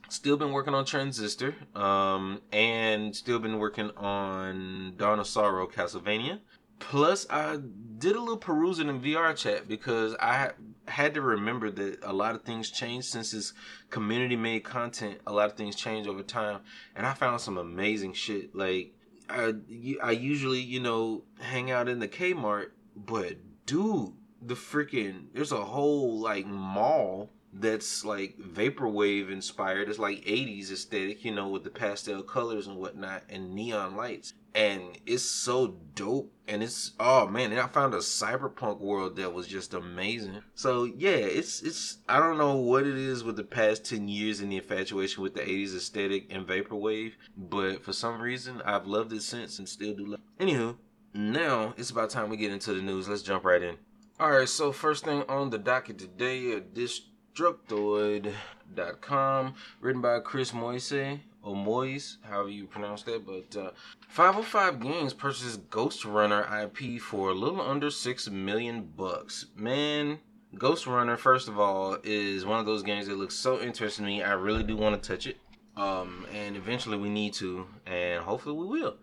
still 0.09 0.37
been 0.37 0.53
working 0.53 0.75
on 0.75 0.85
Transistor, 0.85 1.55
um, 1.75 2.41
and 2.53 3.15
still 3.15 3.39
been 3.39 3.59
working 3.59 3.91
on 3.97 4.95
Dawn 4.97 5.19
of 5.21 5.27
Sorrow 5.27 5.67
Castlevania. 5.67 6.41
Plus, 6.79 7.27
I 7.29 7.59
did 7.99 8.15
a 8.15 8.21
little 8.21 8.37
perusing 8.37 8.89
in 8.89 9.01
VR 9.01 9.37
chat 9.37 9.67
because 9.69 10.15
I 10.21 10.53
had 10.87 11.15
to 11.15 11.21
remember 11.21 11.71
that 11.71 11.99
a 12.03 12.13
lot 12.13 12.35
of 12.35 12.43
things 12.43 12.71
changed 12.71 13.09
since 13.09 13.33
this 13.33 13.53
community 13.91 14.37
made 14.37 14.65
content. 14.65 15.21
A 15.27 15.33
lot 15.33 15.51
of 15.51 15.57
things 15.57 15.75
change 15.75 16.07
over 16.07 16.23
time, 16.23 16.61
and 16.95 17.07
I 17.07 17.15
found 17.15 17.41
some 17.41 17.59
amazing 17.59 18.13
shit. 18.13 18.55
Like, 18.55 18.95
I, 19.29 19.55
I 20.03 20.13
usually, 20.13 20.61
you 20.61 20.81
know, 20.81 21.25
hang 21.41 21.71
out 21.71 21.89
in 21.89 21.99
the 21.99 22.09
Kmart, 22.09 22.71
but 22.97 23.37
dude, 23.67 24.13
the 24.41 24.55
freaking 24.55 25.27
there's 25.35 25.53
a 25.53 25.65
whole 25.65 26.19
like 26.19 26.47
mall 26.47 27.31
that's 27.53 28.05
like 28.05 28.39
vaporwave 28.39 29.31
inspired. 29.31 29.89
It's 29.89 29.99
like 29.99 30.25
80s 30.25 30.71
aesthetic, 30.71 31.25
you 31.25 31.35
know, 31.35 31.49
with 31.49 31.65
the 31.65 31.71
pastel 31.71 32.23
colors 32.23 32.67
and 32.67 32.77
whatnot 32.77 33.23
and 33.29 33.55
neon 33.55 33.97
lights. 33.97 34.35
And 34.55 34.99
it's 35.07 35.25
so 35.25 35.77
dope. 35.95 36.33
And 36.47 36.63
it's 36.63 36.93
oh 36.99 37.27
man, 37.27 37.53
and 37.53 37.61
I 37.61 37.67
found 37.67 37.95
a 37.95 37.99
cyberpunk 37.99 38.81
world 38.81 39.17
that 39.17 39.33
was 39.33 39.47
just 39.47 39.75
amazing. 39.75 40.43
So 40.55 40.85
yeah, 40.85 41.11
it's 41.11 41.63
it's 41.63 41.99
I 42.09 42.19
don't 42.19 42.39
know 42.39 42.57
what 42.57 42.87
it 42.87 42.97
is 42.97 43.23
with 43.23 43.37
the 43.37 43.45
past 43.45 43.85
10 43.85 44.09
years 44.09 44.41
and 44.41 44.51
the 44.51 44.57
infatuation 44.57 45.23
with 45.23 45.35
the 45.35 45.41
80s 45.41 45.77
aesthetic 45.77 46.33
and 46.33 46.47
vaporwave, 46.47 47.13
but 47.37 47.85
for 47.85 47.93
some 47.93 48.21
reason 48.21 48.63
I've 48.65 48.87
loved 48.87 49.13
it 49.13 49.23
since 49.23 49.59
and 49.59 49.69
still 49.69 49.95
do 49.95 50.07
love. 50.07 50.21
Anywho, 50.41 50.77
now 51.13 51.75
it's 51.77 51.91
about 51.91 52.11
time 52.11 52.31
we 52.31 52.37
get 52.37 52.53
into 52.53 52.73
the 52.73 52.83
news. 52.83 53.09
Let's 53.09 53.23
jump 53.23 53.45
right 53.45 53.63
in. 53.63 53.77
All 54.21 54.33
right, 54.33 54.49
so 54.49 54.73
first 54.73 55.05
thing 55.05 55.23
on 55.29 55.51
the 55.51 55.59
docket 55.59 55.97
today, 55.97 56.51
a 56.51 56.61
Destructoid.com, 56.61 59.55
written 59.81 60.03
by 60.03 60.19
Chris 60.19 60.51
Moyse, 60.51 61.21
or 61.41 61.55
Moyse, 61.55 62.17
however 62.23 62.49
you 62.49 62.67
pronounce 62.67 63.05
that. 63.05 63.25
But 63.25 63.57
uh, 63.57 63.71
505 64.09 64.81
Games 64.81 65.15
purchases 65.15 65.59
Ghostrunner 65.59 66.65
IP 66.65 67.01
for 67.01 67.31
a 67.31 67.33
little 67.33 67.61
under 67.61 67.93
six 67.93 68.29
million 68.29 68.91
bucks. 68.97 69.47
Man, 69.55 70.19
Ghostrunner, 70.57 71.17
first 71.17 71.47
of 71.47 71.61
all, 71.61 71.99
is 72.03 72.45
one 72.45 72.59
of 72.59 72.67
those 72.67 72.83
games 72.83 73.07
that 73.07 73.19
looks 73.19 73.37
so 73.37 73.61
interesting 73.61 74.05
to 74.05 74.11
me. 74.11 74.25
I 74.25 74.33
really 74.33 74.65
do 74.65 74.77
want 74.77 75.01
to 75.01 75.09
touch 75.09 75.29
it. 75.29 75.37
Um, 75.77 76.27
and 76.35 76.57
eventually 76.57 76.99
we 76.99 77.09
need 77.09 77.35
to, 77.35 77.69
and 77.87 78.25
hopefully 78.25 78.57
we 78.57 78.67
will. 78.81 78.97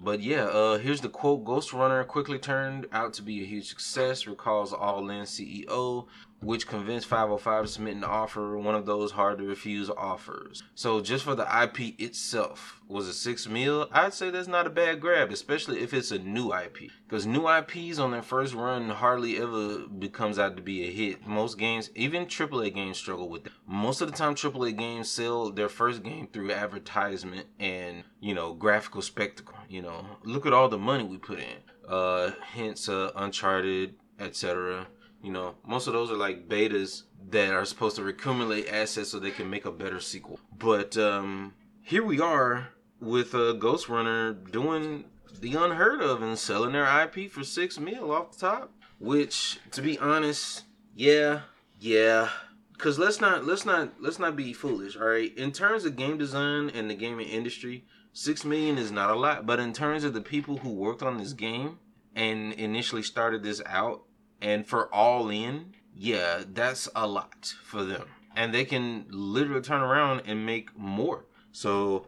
But 0.00 0.22
yeah, 0.22 0.44
uh, 0.44 0.78
here's 0.78 1.00
the 1.00 1.08
quote. 1.08 1.44
Ghostrunner 1.44 2.06
quickly 2.06 2.38
turned 2.38 2.86
out 2.92 3.12
to 3.14 3.22
be 3.22 3.42
a 3.42 3.46
huge 3.46 3.68
success, 3.68 4.26
recalls 4.26 4.72
All 4.72 5.10
In 5.10 5.24
CEO, 5.24 6.06
which 6.40 6.66
convinced 6.66 7.06
505 7.06 7.64
to 7.64 7.70
submit 7.70 7.96
an 7.96 8.04
offer, 8.04 8.56
one 8.58 8.74
of 8.74 8.86
those 8.86 9.12
hard 9.12 9.38
to 9.38 9.44
refuse 9.44 9.90
offers. 9.90 10.62
So 10.74 11.00
just 11.00 11.24
for 11.24 11.34
the 11.34 11.62
IP 11.62 12.00
itself, 12.00 12.78
was 12.88 13.06
a 13.06 13.12
six 13.12 13.46
mil? 13.46 13.88
I'd 13.92 14.14
say 14.14 14.30
that's 14.30 14.48
not 14.48 14.66
a 14.66 14.70
bad 14.70 15.00
grab, 15.00 15.30
especially 15.30 15.80
if 15.80 15.92
it's 15.92 16.10
a 16.10 16.18
new 16.18 16.54
IP. 16.54 16.90
Because 17.06 17.26
new 17.26 17.48
IPs 17.48 17.98
on 17.98 18.12
their 18.12 18.22
first 18.22 18.54
run 18.54 18.88
hardly 18.88 19.36
ever 19.38 19.80
becomes 19.80 20.38
out 20.38 20.56
to 20.56 20.62
be 20.62 20.88
a 20.88 20.90
hit. 20.90 21.26
Most 21.26 21.58
games, 21.58 21.90
even 21.94 22.26
AAA 22.26 22.74
games, 22.74 22.96
struggle 22.96 23.28
with 23.28 23.46
it. 23.46 23.52
Most 23.66 24.00
of 24.00 24.10
the 24.10 24.16
time, 24.16 24.34
AAA 24.34 24.76
games 24.76 25.10
sell 25.10 25.50
their 25.50 25.68
first 25.68 26.02
game 26.02 26.28
through 26.32 26.52
advertisement 26.52 27.46
and 27.58 28.04
you 28.20 28.34
know 28.34 28.54
graphical 28.54 29.02
spectacle. 29.02 29.58
You 29.68 29.82
know, 29.82 30.06
look 30.24 30.46
at 30.46 30.52
all 30.52 30.68
the 30.68 30.78
money 30.78 31.04
we 31.04 31.18
put 31.18 31.38
in. 31.38 31.58
Uh, 31.86 32.32
hence, 32.52 32.88
uh, 32.88 33.10
Uncharted, 33.16 33.94
etc 34.18 34.86
you 35.22 35.32
know, 35.32 35.54
most 35.66 35.86
of 35.86 35.92
those 35.92 36.10
are 36.10 36.16
like 36.16 36.48
betas 36.48 37.02
that 37.30 37.52
are 37.52 37.64
supposed 37.64 37.96
to 37.96 38.06
accumulate 38.06 38.68
assets 38.68 39.10
so 39.10 39.18
they 39.18 39.30
can 39.30 39.50
make 39.50 39.64
a 39.64 39.72
better 39.72 40.00
sequel. 40.00 40.38
But 40.56 40.96
um, 40.96 41.54
here 41.82 42.04
we 42.04 42.20
are 42.20 42.68
with 43.00 43.34
a 43.34 43.50
uh, 43.50 43.52
Ghostrunner 43.54 44.50
doing 44.50 45.04
the 45.40 45.54
unheard 45.54 46.00
of 46.00 46.22
and 46.22 46.38
selling 46.38 46.72
their 46.72 47.02
IP 47.02 47.30
for 47.30 47.44
six 47.44 47.78
mil 47.78 48.12
off 48.12 48.32
the 48.32 48.46
top. 48.46 48.72
Which, 49.00 49.60
to 49.72 49.82
be 49.82 49.98
honest, 49.98 50.64
yeah, 50.94 51.42
yeah. 51.78 52.30
Cause 52.78 52.98
let's 52.98 53.20
not 53.20 53.44
let's 53.44 53.64
not 53.64 54.00
let's 54.00 54.18
not 54.20 54.36
be 54.36 54.52
foolish. 54.52 54.96
All 54.96 55.06
right, 55.06 55.36
in 55.36 55.50
terms 55.50 55.84
of 55.84 55.96
game 55.96 56.16
design 56.16 56.70
and 56.70 56.88
the 56.88 56.94
gaming 56.94 57.28
industry, 57.28 57.84
six 58.12 58.44
million 58.44 58.78
is 58.78 58.92
not 58.92 59.10
a 59.10 59.14
lot. 59.14 59.46
But 59.46 59.58
in 59.58 59.72
terms 59.72 60.04
of 60.04 60.14
the 60.14 60.20
people 60.20 60.58
who 60.58 60.72
worked 60.72 61.02
on 61.02 61.18
this 61.18 61.32
game 61.32 61.78
and 62.14 62.52
initially 62.52 63.02
started 63.02 63.42
this 63.42 63.60
out 63.66 64.02
and 64.40 64.66
for 64.66 64.92
all 64.92 65.28
in, 65.30 65.74
yeah, 65.94 66.42
that's 66.52 66.88
a 66.94 67.06
lot 67.06 67.54
for 67.64 67.84
them. 67.84 68.06
And 68.36 68.54
they 68.54 68.64
can 68.64 69.06
literally 69.10 69.62
turn 69.62 69.80
around 69.80 70.22
and 70.26 70.46
make 70.46 70.76
more. 70.78 71.24
So, 71.50 72.06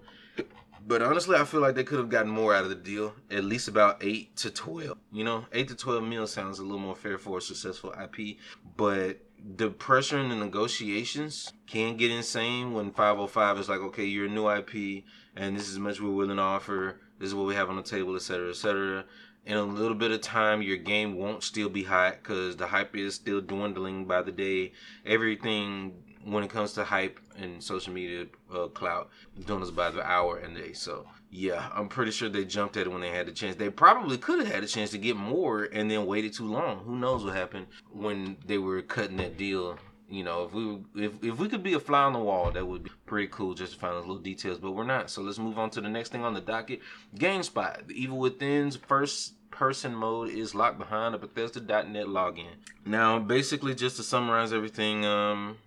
but 0.86 1.02
honestly, 1.02 1.36
I 1.36 1.44
feel 1.44 1.60
like 1.60 1.74
they 1.74 1.82
could 1.82 1.98
have 1.98 2.08
gotten 2.08 2.30
more 2.30 2.54
out 2.54 2.62
of 2.62 2.68
the 2.68 2.76
deal. 2.76 3.14
At 3.30 3.44
least 3.44 3.66
about 3.66 3.98
eight 4.00 4.36
to 4.36 4.50
twelve. 4.50 4.98
You 5.12 5.24
know, 5.24 5.46
eight 5.52 5.68
to 5.68 5.74
twelve 5.74 6.04
mil 6.04 6.26
sounds 6.28 6.60
a 6.60 6.62
little 6.62 6.78
more 6.78 6.94
fair 6.94 7.18
for 7.18 7.38
a 7.38 7.40
successful 7.40 7.92
IP. 8.00 8.36
But 8.76 9.18
the 9.56 9.70
pressure 9.70 10.18
in 10.18 10.28
the 10.28 10.36
negotiations 10.36 11.52
can 11.66 11.96
get 11.96 12.10
insane 12.10 12.74
when 12.74 12.90
505 12.90 13.58
is 13.58 13.68
like, 13.70 13.80
okay, 13.80 14.04
you're 14.04 14.26
a 14.26 14.28
new 14.28 14.50
IP, 14.50 15.04
and 15.34 15.56
this 15.56 15.62
is 15.62 15.72
as 15.72 15.78
much 15.78 15.98
we're 15.98 16.10
willing 16.10 16.36
to 16.36 16.42
offer. 16.42 17.00
This 17.18 17.28
is 17.28 17.34
what 17.34 17.46
we 17.46 17.54
have 17.54 17.70
on 17.70 17.76
the 17.76 17.82
table, 17.82 18.14
et 18.16 18.22
cetera, 18.22 18.48
et 18.48 18.50
etc 18.50 19.04
in 19.46 19.56
a 19.56 19.62
little 19.62 19.96
bit 19.96 20.10
of 20.10 20.20
time 20.20 20.62
your 20.62 20.76
game 20.76 21.16
won't 21.16 21.42
still 21.42 21.68
be 21.68 21.82
hot 21.82 22.18
because 22.22 22.56
the 22.56 22.66
hype 22.66 22.96
is 22.96 23.14
still 23.14 23.40
dwindling 23.40 24.04
by 24.04 24.22
the 24.22 24.32
day. 24.32 24.72
Everything 25.06 25.94
when 26.24 26.44
it 26.44 26.50
comes 26.50 26.74
to 26.74 26.84
hype 26.84 27.18
and 27.38 27.62
social 27.62 27.92
media 27.92 28.26
uh, 28.54 28.66
clout 28.68 29.08
doing 29.46 29.62
us 29.62 29.70
by 29.70 29.90
the 29.90 30.02
hour 30.02 30.38
and 30.38 30.54
day. 30.54 30.72
So 30.72 31.06
yeah 31.32 31.70
i'm 31.74 31.88
pretty 31.88 32.10
sure 32.10 32.28
they 32.28 32.44
jumped 32.44 32.76
at 32.76 32.86
it 32.86 32.90
when 32.90 33.00
they 33.00 33.10
had 33.10 33.26
the 33.26 33.32
chance. 33.32 33.56
They 33.56 33.70
probably 33.70 34.18
could 34.18 34.40
have 34.40 34.52
had 34.52 34.64
a 34.64 34.66
chance 34.66 34.90
to 34.90 34.98
get 34.98 35.16
more 35.16 35.64
and 35.64 35.90
then 35.90 36.06
waited 36.06 36.32
too 36.34 36.50
long. 36.50 36.80
Who 36.80 36.96
knows 36.96 37.24
what 37.24 37.34
happened 37.34 37.66
when 37.92 38.36
they 38.46 38.58
were 38.58 38.82
cutting 38.82 39.16
that 39.18 39.36
deal 39.36 39.78
you 40.10 40.24
know, 40.24 40.44
if 40.44 40.52
we 40.52 41.04
if 41.04 41.12
if 41.22 41.38
we 41.38 41.48
could 41.48 41.62
be 41.62 41.74
a 41.74 41.80
fly 41.80 42.02
on 42.02 42.12
the 42.12 42.18
wall, 42.18 42.50
that 42.50 42.66
would 42.66 42.82
be 42.82 42.90
pretty 43.06 43.28
cool 43.28 43.54
just 43.54 43.74
to 43.74 43.78
find 43.78 43.94
those 43.94 44.06
little 44.06 44.18
details. 44.22 44.58
But 44.58 44.72
we're 44.72 44.84
not. 44.84 45.08
So 45.08 45.22
let's 45.22 45.38
move 45.38 45.58
on 45.58 45.70
to 45.70 45.80
the 45.80 45.88
next 45.88 46.10
thing 46.10 46.24
on 46.24 46.34
the 46.34 46.40
docket. 46.40 46.80
GameSpot. 47.16 47.86
The 47.86 47.94
Evil 47.94 48.18
Within's 48.18 48.76
first 48.76 49.34
person 49.50 49.94
mode 49.94 50.30
is 50.30 50.54
locked 50.54 50.78
behind 50.78 51.14
a 51.14 51.18
Bethesda.net 51.18 52.06
login. 52.06 52.54
Now, 52.84 53.18
basically, 53.18 53.74
just 53.74 53.96
to 53.96 54.02
summarize 54.02 54.52
everything, 54.52 55.04
um, 55.04 55.58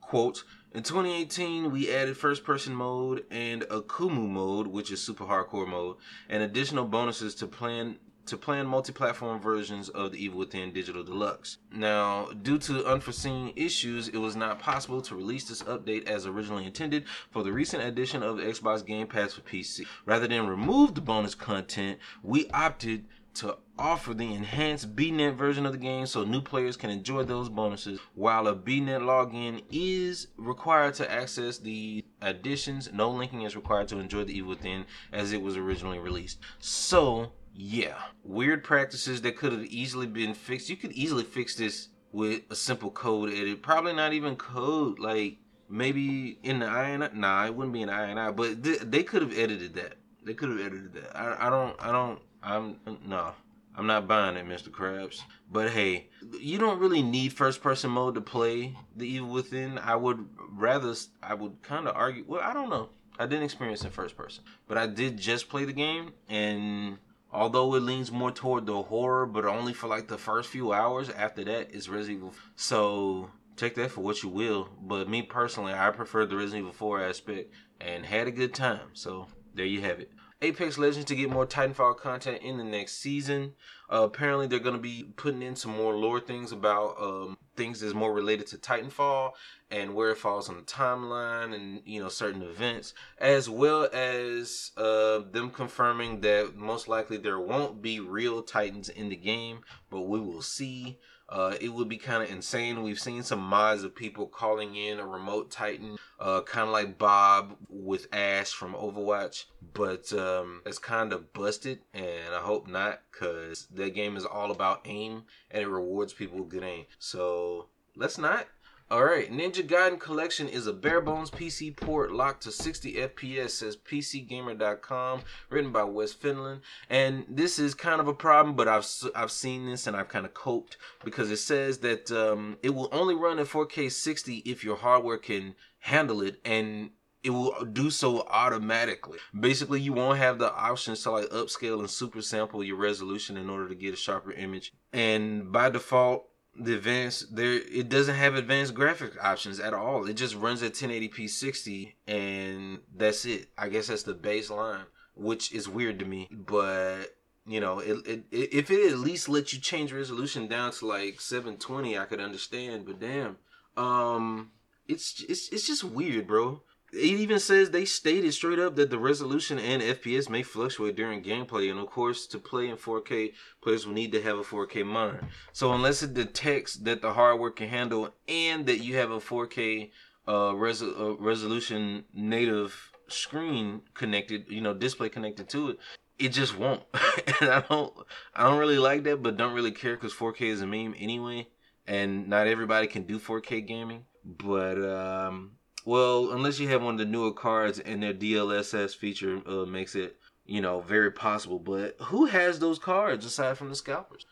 quote. 0.00 0.44
In 0.74 0.82
2018, 0.82 1.70
we 1.70 1.92
added 1.92 2.16
first 2.16 2.44
person 2.44 2.74
mode 2.74 3.26
and 3.30 3.60
Akumu 3.64 4.26
mode, 4.26 4.68
which 4.68 4.90
is 4.90 5.02
super 5.02 5.26
hardcore 5.26 5.68
mode, 5.68 5.96
and 6.30 6.42
additional 6.42 6.86
bonuses 6.86 7.34
to 7.36 7.46
plan 7.46 7.98
to 8.26 8.36
plan 8.36 8.66
multi-platform 8.66 9.40
versions 9.40 9.88
of 9.88 10.12
the 10.12 10.24
Evil 10.24 10.38
Within 10.38 10.72
Digital 10.72 11.02
Deluxe. 11.02 11.58
Now, 11.72 12.26
due 12.42 12.58
to 12.58 12.86
unforeseen 12.86 13.52
issues, 13.56 14.08
it 14.08 14.18
was 14.18 14.36
not 14.36 14.58
possible 14.58 15.02
to 15.02 15.16
release 15.16 15.44
this 15.44 15.62
update 15.62 16.08
as 16.08 16.26
originally 16.26 16.66
intended 16.66 17.04
for 17.30 17.42
the 17.42 17.52
recent 17.52 17.82
addition 17.82 18.22
of 18.22 18.36
Xbox 18.36 18.84
Game 18.84 19.06
Pass 19.06 19.34
for 19.34 19.40
PC. 19.42 19.86
Rather 20.06 20.26
than 20.26 20.46
remove 20.46 20.94
the 20.94 21.00
bonus 21.00 21.34
content, 21.34 21.98
we 22.22 22.48
opted 22.50 23.06
to 23.34 23.56
offer 23.78 24.12
the 24.12 24.34
enhanced 24.34 24.94
BNet 24.94 25.34
version 25.36 25.64
of 25.64 25.72
the 25.72 25.78
game 25.78 26.06
so 26.06 26.22
new 26.22 26.40
players 26.40 26.76
can 26.76 26.90
enjoy 26.90 27.22
those 27.22 27.48
bonuses, 27.48 27.98
while 28.14 28.46
a 28.46 28.54
BNet 28.54 29.00
login 29.00 29.62
is 29.70 30.28
required 30.36 30.94
to 30.94 31.10
access 31.10 31.58
the 31.58 32.04
additions. 32.20 32.92
No 32.92 33.10
linking 33.10 33.42
is 33.42 33.56
required 33.56 33.88
to 33.88 33.98
enjoy 33.98 34.24
the 34.24 34.36
Evil 34.36 34.50
Within 34.50 34.84
as 35.12 35.32
it 35.32 35.40
was 35.40 35.56
originally 35.56 35.98
released. 35.98 36.40
So, 36.58 37.32
yeah, 37.54 37.96
weird 38.24 38.64
practices 38.64 39.22
that 39.22 39.36
could 39.36 39.52
have 39.52 39.64
easily 39.64 40.06
been 40.06 40.34
fixed. 40.34 40.68
You 40.68 40.76
could 40.76 40.92
easily 40.92 41.24
fix 41.24 41.54
this 41.54 41.88
with 42.12 42.42
a 42.50 42.54
simple 42.54 42.90
code 42.90 43.30
edit. 43.30 43.62
Probably 43.62 43.92
not 43.92 44.12
even 44.12 44.36
code, 44.36 44.98
like 44.98 45.38
maybe 45.68 46.38
in 46.42 46.60
the 46.60 46.66
INI. 46.66 47.14
Nah, 47.14 47.46
it 47.46 47.54
wouldn't 47.54 47.74
be 47.74 47.82
in 47.82 47.88
the 47.88 47.94
INI, 47.94 48.34
but 48.34 48.62
th- 48.62 48.80
they 48.80 49.02
could 49.02 49.22
have 49.22 49.36
edited 49.36 49.74
that. 49.74 49.94
They 50.24 50.34
could 50.34 50.50
have 50.50 50.60
edited 50.60 50.94
that. 50.94 51.16
I, 51.16 51.46
I 51.46 51.50
don't. 51.50 51.76
I 51.80 51.92
don't. 51.92 52.20
I'm 52.42 52.76
no. 53.06 53.32
I'm 53.74 53.86
not 53.86 54.06
buying 54.06 54.36
it, 54.36 54.46
Mr. 54.46 54.68
Krabs. 54.68 55.20
But 55.50 55.70
hey, 55.70 56.10
you 56.38 56.58
don't 56.58 56.78
really 56.78 57.02
need 57.02 57.32
first 57.32 57.62
person 57.62 57.90
mode 57.90 58.14
to 58.16 58.20
play 58.20 58.76
The 58.96 59.08
Evil 59.08 59.30
Within. 59.30 59.78
I 59.78 59.96
would 59.96 60.28
rather 60.50 60.94
I 61.22 61.34
would 61.34 61.62
kind 61.62 61.88
of 61.88 61.96
argue, 61.96 62.24
well, 62.26 62.42
I 62.42 62.52
don't 62.52 62.68
know. 62.68 62.90
I 63.18 63.26
didn't 63.26 63.44
experience 63.44 63.84
in 63.84 63.90
first 63.90 64.16
person, 64.16 64.44
but 64.68 64.76
I 64.78 64.86
did 64.86 65.18
just 65.18 65.48
play 65.48 65.64
the 65.64 65.72
game 65.72 66.12
and 66.28 66.98
although 67.32 67.74
it 67.74 67.80
leans 67.80 68.12
more 68.12 68.30
toward 68.30 68.66
the 68.66 68.82
horror, 68.82 69.26
but 69.26 69.44
only 69.44 69.72
for 69.72 69.86
like 69.86 70.08
the 70.08 70.18
first 70.18 70.50
few 70.50 70.72
hours. 70.72 71.08
After 71.10 71.44
that, 71.44 71.74
it's 71.74 71.88
Resident 71.88 72.18
Evil. 72.18 72.34
So 72.56 73.30
take 73.56 73.74
that 73.76 73.90
for 73.90 74.02
what 74.02 74.22
you 74.22 74.28
will. 74.28 74.68
But 74.80 75.08
me 75.08 75.22
personally, 75.22 75.72
I 75.72 75.90
prefer 75.90 76.26
the 76.26 76.36
Resident 76.36 76.62
Evil 76.62 76.72
4 76.72 77.02
aspect 77.02 77.52
and 77.80 78.04
had 78.04 78.26
a 78.26 78.32
good 78.32 78.54
time. 78.54 78.90
So 78.92 79.26
there 79.54 79.66
you 79.66 79.80
have 79.80 80.00
it. 80.00 80.10
Apex 80.42 80.76
Legends 80.76 81.06
to 81.06 81.14
get 81.14 81.30
more 81.30 81.46
Titanfall 81.46 81.98
content 81.98 82.42
in 82.42 82.58
the 82.58 82.64
next 82.64 82.98
season. 82.98 83.54
Uh, 83.92 84.04
apparently, 84.04 84.46
they're 84.46 84.58
going 84.58 84.74
to 84.74 84.80
be 84.80 85.04
putting 85.16 85.42
in 85.42 85.54
some 85.54 85.76
more 85.76 85.94
lore 85.94 86.20
things 86.20 86.50
about 86.50 86.96
um, 86.98 87.36
things 87.56 87.80
that's 87.80 87.92
more 87.92 88.14
related 88.14 88.46
to 88.46 88.56
Titanfall 88.56 89.32
and 89.70 89.94
where 89.94 90.10
it 90.10 90.18
falls 90.18 90.48
on 90.48 90.56
the 90.56 90.62
timeline 90.62 91.54
and 91.54 91.82
you 91.84 92.00
know 92.00 92.08
certain 92.08 92.42
events, 92.42 92.94
as 93.18 93.50
well 93.50 93.88
as 93.92 94.70
uh, 94.76 95.20
them 95.30 95.50
confirming 95.50 96.20
that 96.20 96.56
most 96.56 96.88
likely 96.88 97.16
there 97.16 97.40
won't 97.40 97.82
be 97.82 98.00
real 98.00 98.42
Titans 98.42 98.88
in 98.88 99.10
the 99.10 99.16
game, 99.16 99.60
but 99.90 100.02
we 100.02 100.20
will 100.20 100.42
see. 100.42 100.98
Uh, 101.28 101.56
it 101.62 101.72
would 101.72 101.88
be 101.88 101.96
kind 101.96 102.22
of 102.22 102.30
insane. 102.30 102.82
We've 102.82 103.00
seen 103.00 103.22
some 103.22 103.40
mods 103.40 103.84
of 103.84 103.94
people 103.94 104.26
calling 104.26 104.76
in 104.76 104.98
a 104.98 105.06
remote 105.06 105.50
Titan, 105.50 105.96
uh, 106.20 106.42
kind 106.42 106.66
of 106.66 106.74
like 106.74 106.98
Bob 106.98 107.56
with 107.70 108.06
Ash 108.12 108.52
from 108.52 108.74
Overwatch, 108.74 109.46
but 109.72 110.12
um, 110.12 110.60
it's 110.66 110.78
kind 110.78 111.10
of 111.10 111.32
busted, 111.32 111.78
and 111.94 112.34
I 112.34 112.40
hope 112.40 112.68
not, 112.68 113.00
because 113.10 113.66
that 113.82 113.94
game 113.94 114.16
is 114.16 114.24
all 114.24 114.50
about 114.50 114.82
aim 114.84 115.24
and 115.50 115.62
it 115.62 115.68
rewards 115.68 116.12
people 116.12 116.38
with 116.38 116.50
good 116.50 116.64
aim. 116.64 116.86
So 116.98 117.66
let's 117.96 118.18
not. 118.18 118.46
All 118.92 119.04
right, 119.04 119.32
Ninja 119.32 119.66
Gaiden 119.66 119.98
Collection 119.98 120.48
is 120.48 120.66
a 120.66 120.72
bare 120.74 121.00
bones 121.00 121.30
PC 121.30 121.74
port 121.74 122.12
locked 122.12 122.42
to 122.42 122.52
60 122.52 122.92
FPS, 122.96 123.48
says 123.48 123.74
PCGamer.com, 123.74 125.22
written 125.48 125.72
by 125.72 125.82
Wes 125.82 126.12
Fenlon. 126.12 126.60
And 126.90 127.24
this 127.26 127.58
is 127.58 127.74
kind 127.74 128.02
of 128.02 128.08
a 128.08 128.12
problem, 128.12 128.54
but 128.54 128.68
I've 128.68 128.86
I've 129.14 129.30
seen 129.30 129.64
this 129.64 129.86
and 129.86 129.96
I've 129.96 130.08
kind 130.08 130.26
of 130.26 130.34
coped 130.34 130.76
because 131.02 131.30
it 131.30 131.38
says 131.38 131.78
that 131.78 132.12
um, 132.12 132.58
it 132.62 132.74
will 132.74 132.90
only 132.92 133.14
run 133.14 133.38
at 133.38 133.46
4K 133.46 133.90
60 133.90 134.38
if 134.44 134.62
your 134.62 134.76
hardware 134.76 135.16
can 135.16 135.54
handle 135.78 136.20
it, 136.20 136.38
and 136.44 136.90
it 137.22 137.30
will 137.30 137.64
do 137.64 137.90
so 137.90 138.26
automatically. 138.28 139.18
Basically, 139.38 139.80
you 139.80 139.92
won't 139.92 140.18
have 140.18 140.38
the 140.38 140.52
options 140.52 141.02
to 141.02 141.10
like 141.12 141.26
upscale 141.26 141.78
and 141.78 141.90
super 141.90 142.20
sample 142.20 142.64
your 142.64 142.76
resolution 142.76 143.36
in 143.36 143.48
order 143.48 143.68
to 143.68 143.74
get 143.74 143.94
a 143.94 143.96
sharper 143.96 144.32
image. 144.32 144.72
And 144.92 145.52
by 145.52 145.70
default, 145.70 146.28
the 146.54 146.74
advanced 146.74 147.34
there 147.34 147.52
it 147.52 147.88
doesn't 147.88 148.14
have 148.14 148.34
advanced 148.34 148.74
graphic 148.74 149.12
options 149.22 149.60
at 149.60 149.72
all. 149.72 150.06
It 150.06 150.14
just 150.14 150.34
runs 150.34 150.62
at 150.62 150.74
1080p 150.74 151.30
60 151.30 151.96
and 152.06 152.80
that's 152.94 153.24
it. 153.24 153.48
I 153.56 153.68
guess 153.68 153.86
that's 153.86 154.02
the 154.02 154.14
baseline, 154.14 154.84
which 155.14 155.52
is 155.52 155.68
weird 155.68 155.98
to 156.00 156.04
me, 156.04 156.28
but 156.30 157.16
you 157.46 157.60
know, 157.60 157.78
it, 157.78 158.06
it, 158.06 158.24
it 158.30 158.54
if 158.54 158.70
it 158.70 158.92
at 158.92 158.98
least 158.98 159.28
lets 159.28 159.54
you 159.54 159.60
change 159.60 159.92
resolution 159.92 160.46
down 160.46 160.72
to 160.72 160.86
like 160.86 161.20
720, 161.20 161.98
I 161.98 162.04
could 162.04 162.20
understand, 162.20 162.84
but 162.84 163.00
damn. 163.00 163.38
Um 163.76 164.50
it's 164.88 165.24
it's 165.28 165.48
it's 165.50 165.66
just 165.66 165.84
weird, 165.84 166.26
bro. 166.26 166.62
It 166.92 167.20
even 167.20 167.38
says 167.38 167.70
they 167.70 167.86
stated 167.86 168.34
straight 168.34 168.58
up 168.58 168.76
that 168.76 168.90
the 168.90 168.98
resolution 168.98 169.58
and 169.58 169.80
FPS 169.80 170.28
may 170.28 170.42
fluctuate 170.42 170.94
during 170.94 171.22
gameplay, 171.22 171.70
and 171.70 171.80
of 171.80 171.86
course, 171.86 172.26
to 172.26 172.38
play 172.38 172.68
in 172.68 172.76
4K, 172.76 173.32
players 173.62 173.86
will 173.86 173.94
need 173.94 174.12
to 174.12 174.20
have 174.20 174.38
a 174.38 174.42
4K 174.42 174.84
monitor. 174.84 175.26
So 175.54 175.72
unless 175.72 176.02
it 176.02 176.12
detects 176.12 176.74
that 176.74 177.00
the 177.00 177.14
hardware 177.14 177.50
can 177.50 177.70
handle 177.70 178.10
and 178.28 178.66
that 178.66 178.80
you 178.80 178.96
have 178.96 179.10
a 179.10 179.20
4K 179.20 179.90
uh, 180.28 180.54
res- 180.54 180.82
uh, 180.82 181.16
resolution 181.18 182.04
native 182.12 182.92
screen 183.08 183.80
connected, 183.94 184.44
you 184.48 184.60
know, 184.60 184.74
display 184.74 185.08
connected 185.08 185.48
to 185.48 185.70
it, 185.70 185.78
it 186.18 186.28
just 186.28 186.58
won't. 186.58 186.82
and 187.40 187.48
I 187.50 187.60
don't, 187.60 187.94
I 188.36 188.44
don't 188.44 188.58
really 188.58 188.78
like 188.78 189.04
that, 189.04 189.22
but 189.22 189.38
don't 189.38 189.54
really 189.54 189.72
care 189.72 189.94
because 189.94 190.12
4K 190.12 190.42
is 190.42 190.60
a 190.60 190.66
meme 190.66 190.94
anyway, 190.98 191.48
and 191.86 192.28
not 192.28 192.46
everybody 192.46 192.86
can 192.86 193.04
do 193.04 193.18
4K 193.18 193.66
gaming. 193.66 194.04
But 194.24 194.78
um, 194.84 195.52
well, 195.84 196.32
unless 196.32 196.58
you 196.58 196.68
have 196.68 196.82
one 196.82 196.94
of 196.94 196.98
the 196.98 197.04
newer 197.04 197.32
cards 197.32 197.78
and 197.78 198.02
their 198.02 198.14
DLSS 198.14 198.96
feature 198.96 199.40
uh, 199.46 199.66
makes 199.66 199.94
it, 199.94 200.16
you 200.46 200.60
know, 200.60 200.80
very 200.80 201.10
possible. 201.10 201.58
But 201.58 201.96
who 202.00 202.26
has 202.26 202.58
those 202.58 202.78
cards 202.78 203.24
aside 203.24 203.58
from 203.58 203.68
the 203.68 203.76
scalpers? 203.76 204.26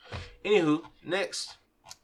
Anywho, 0.45 0.83
next. 1.05 1.57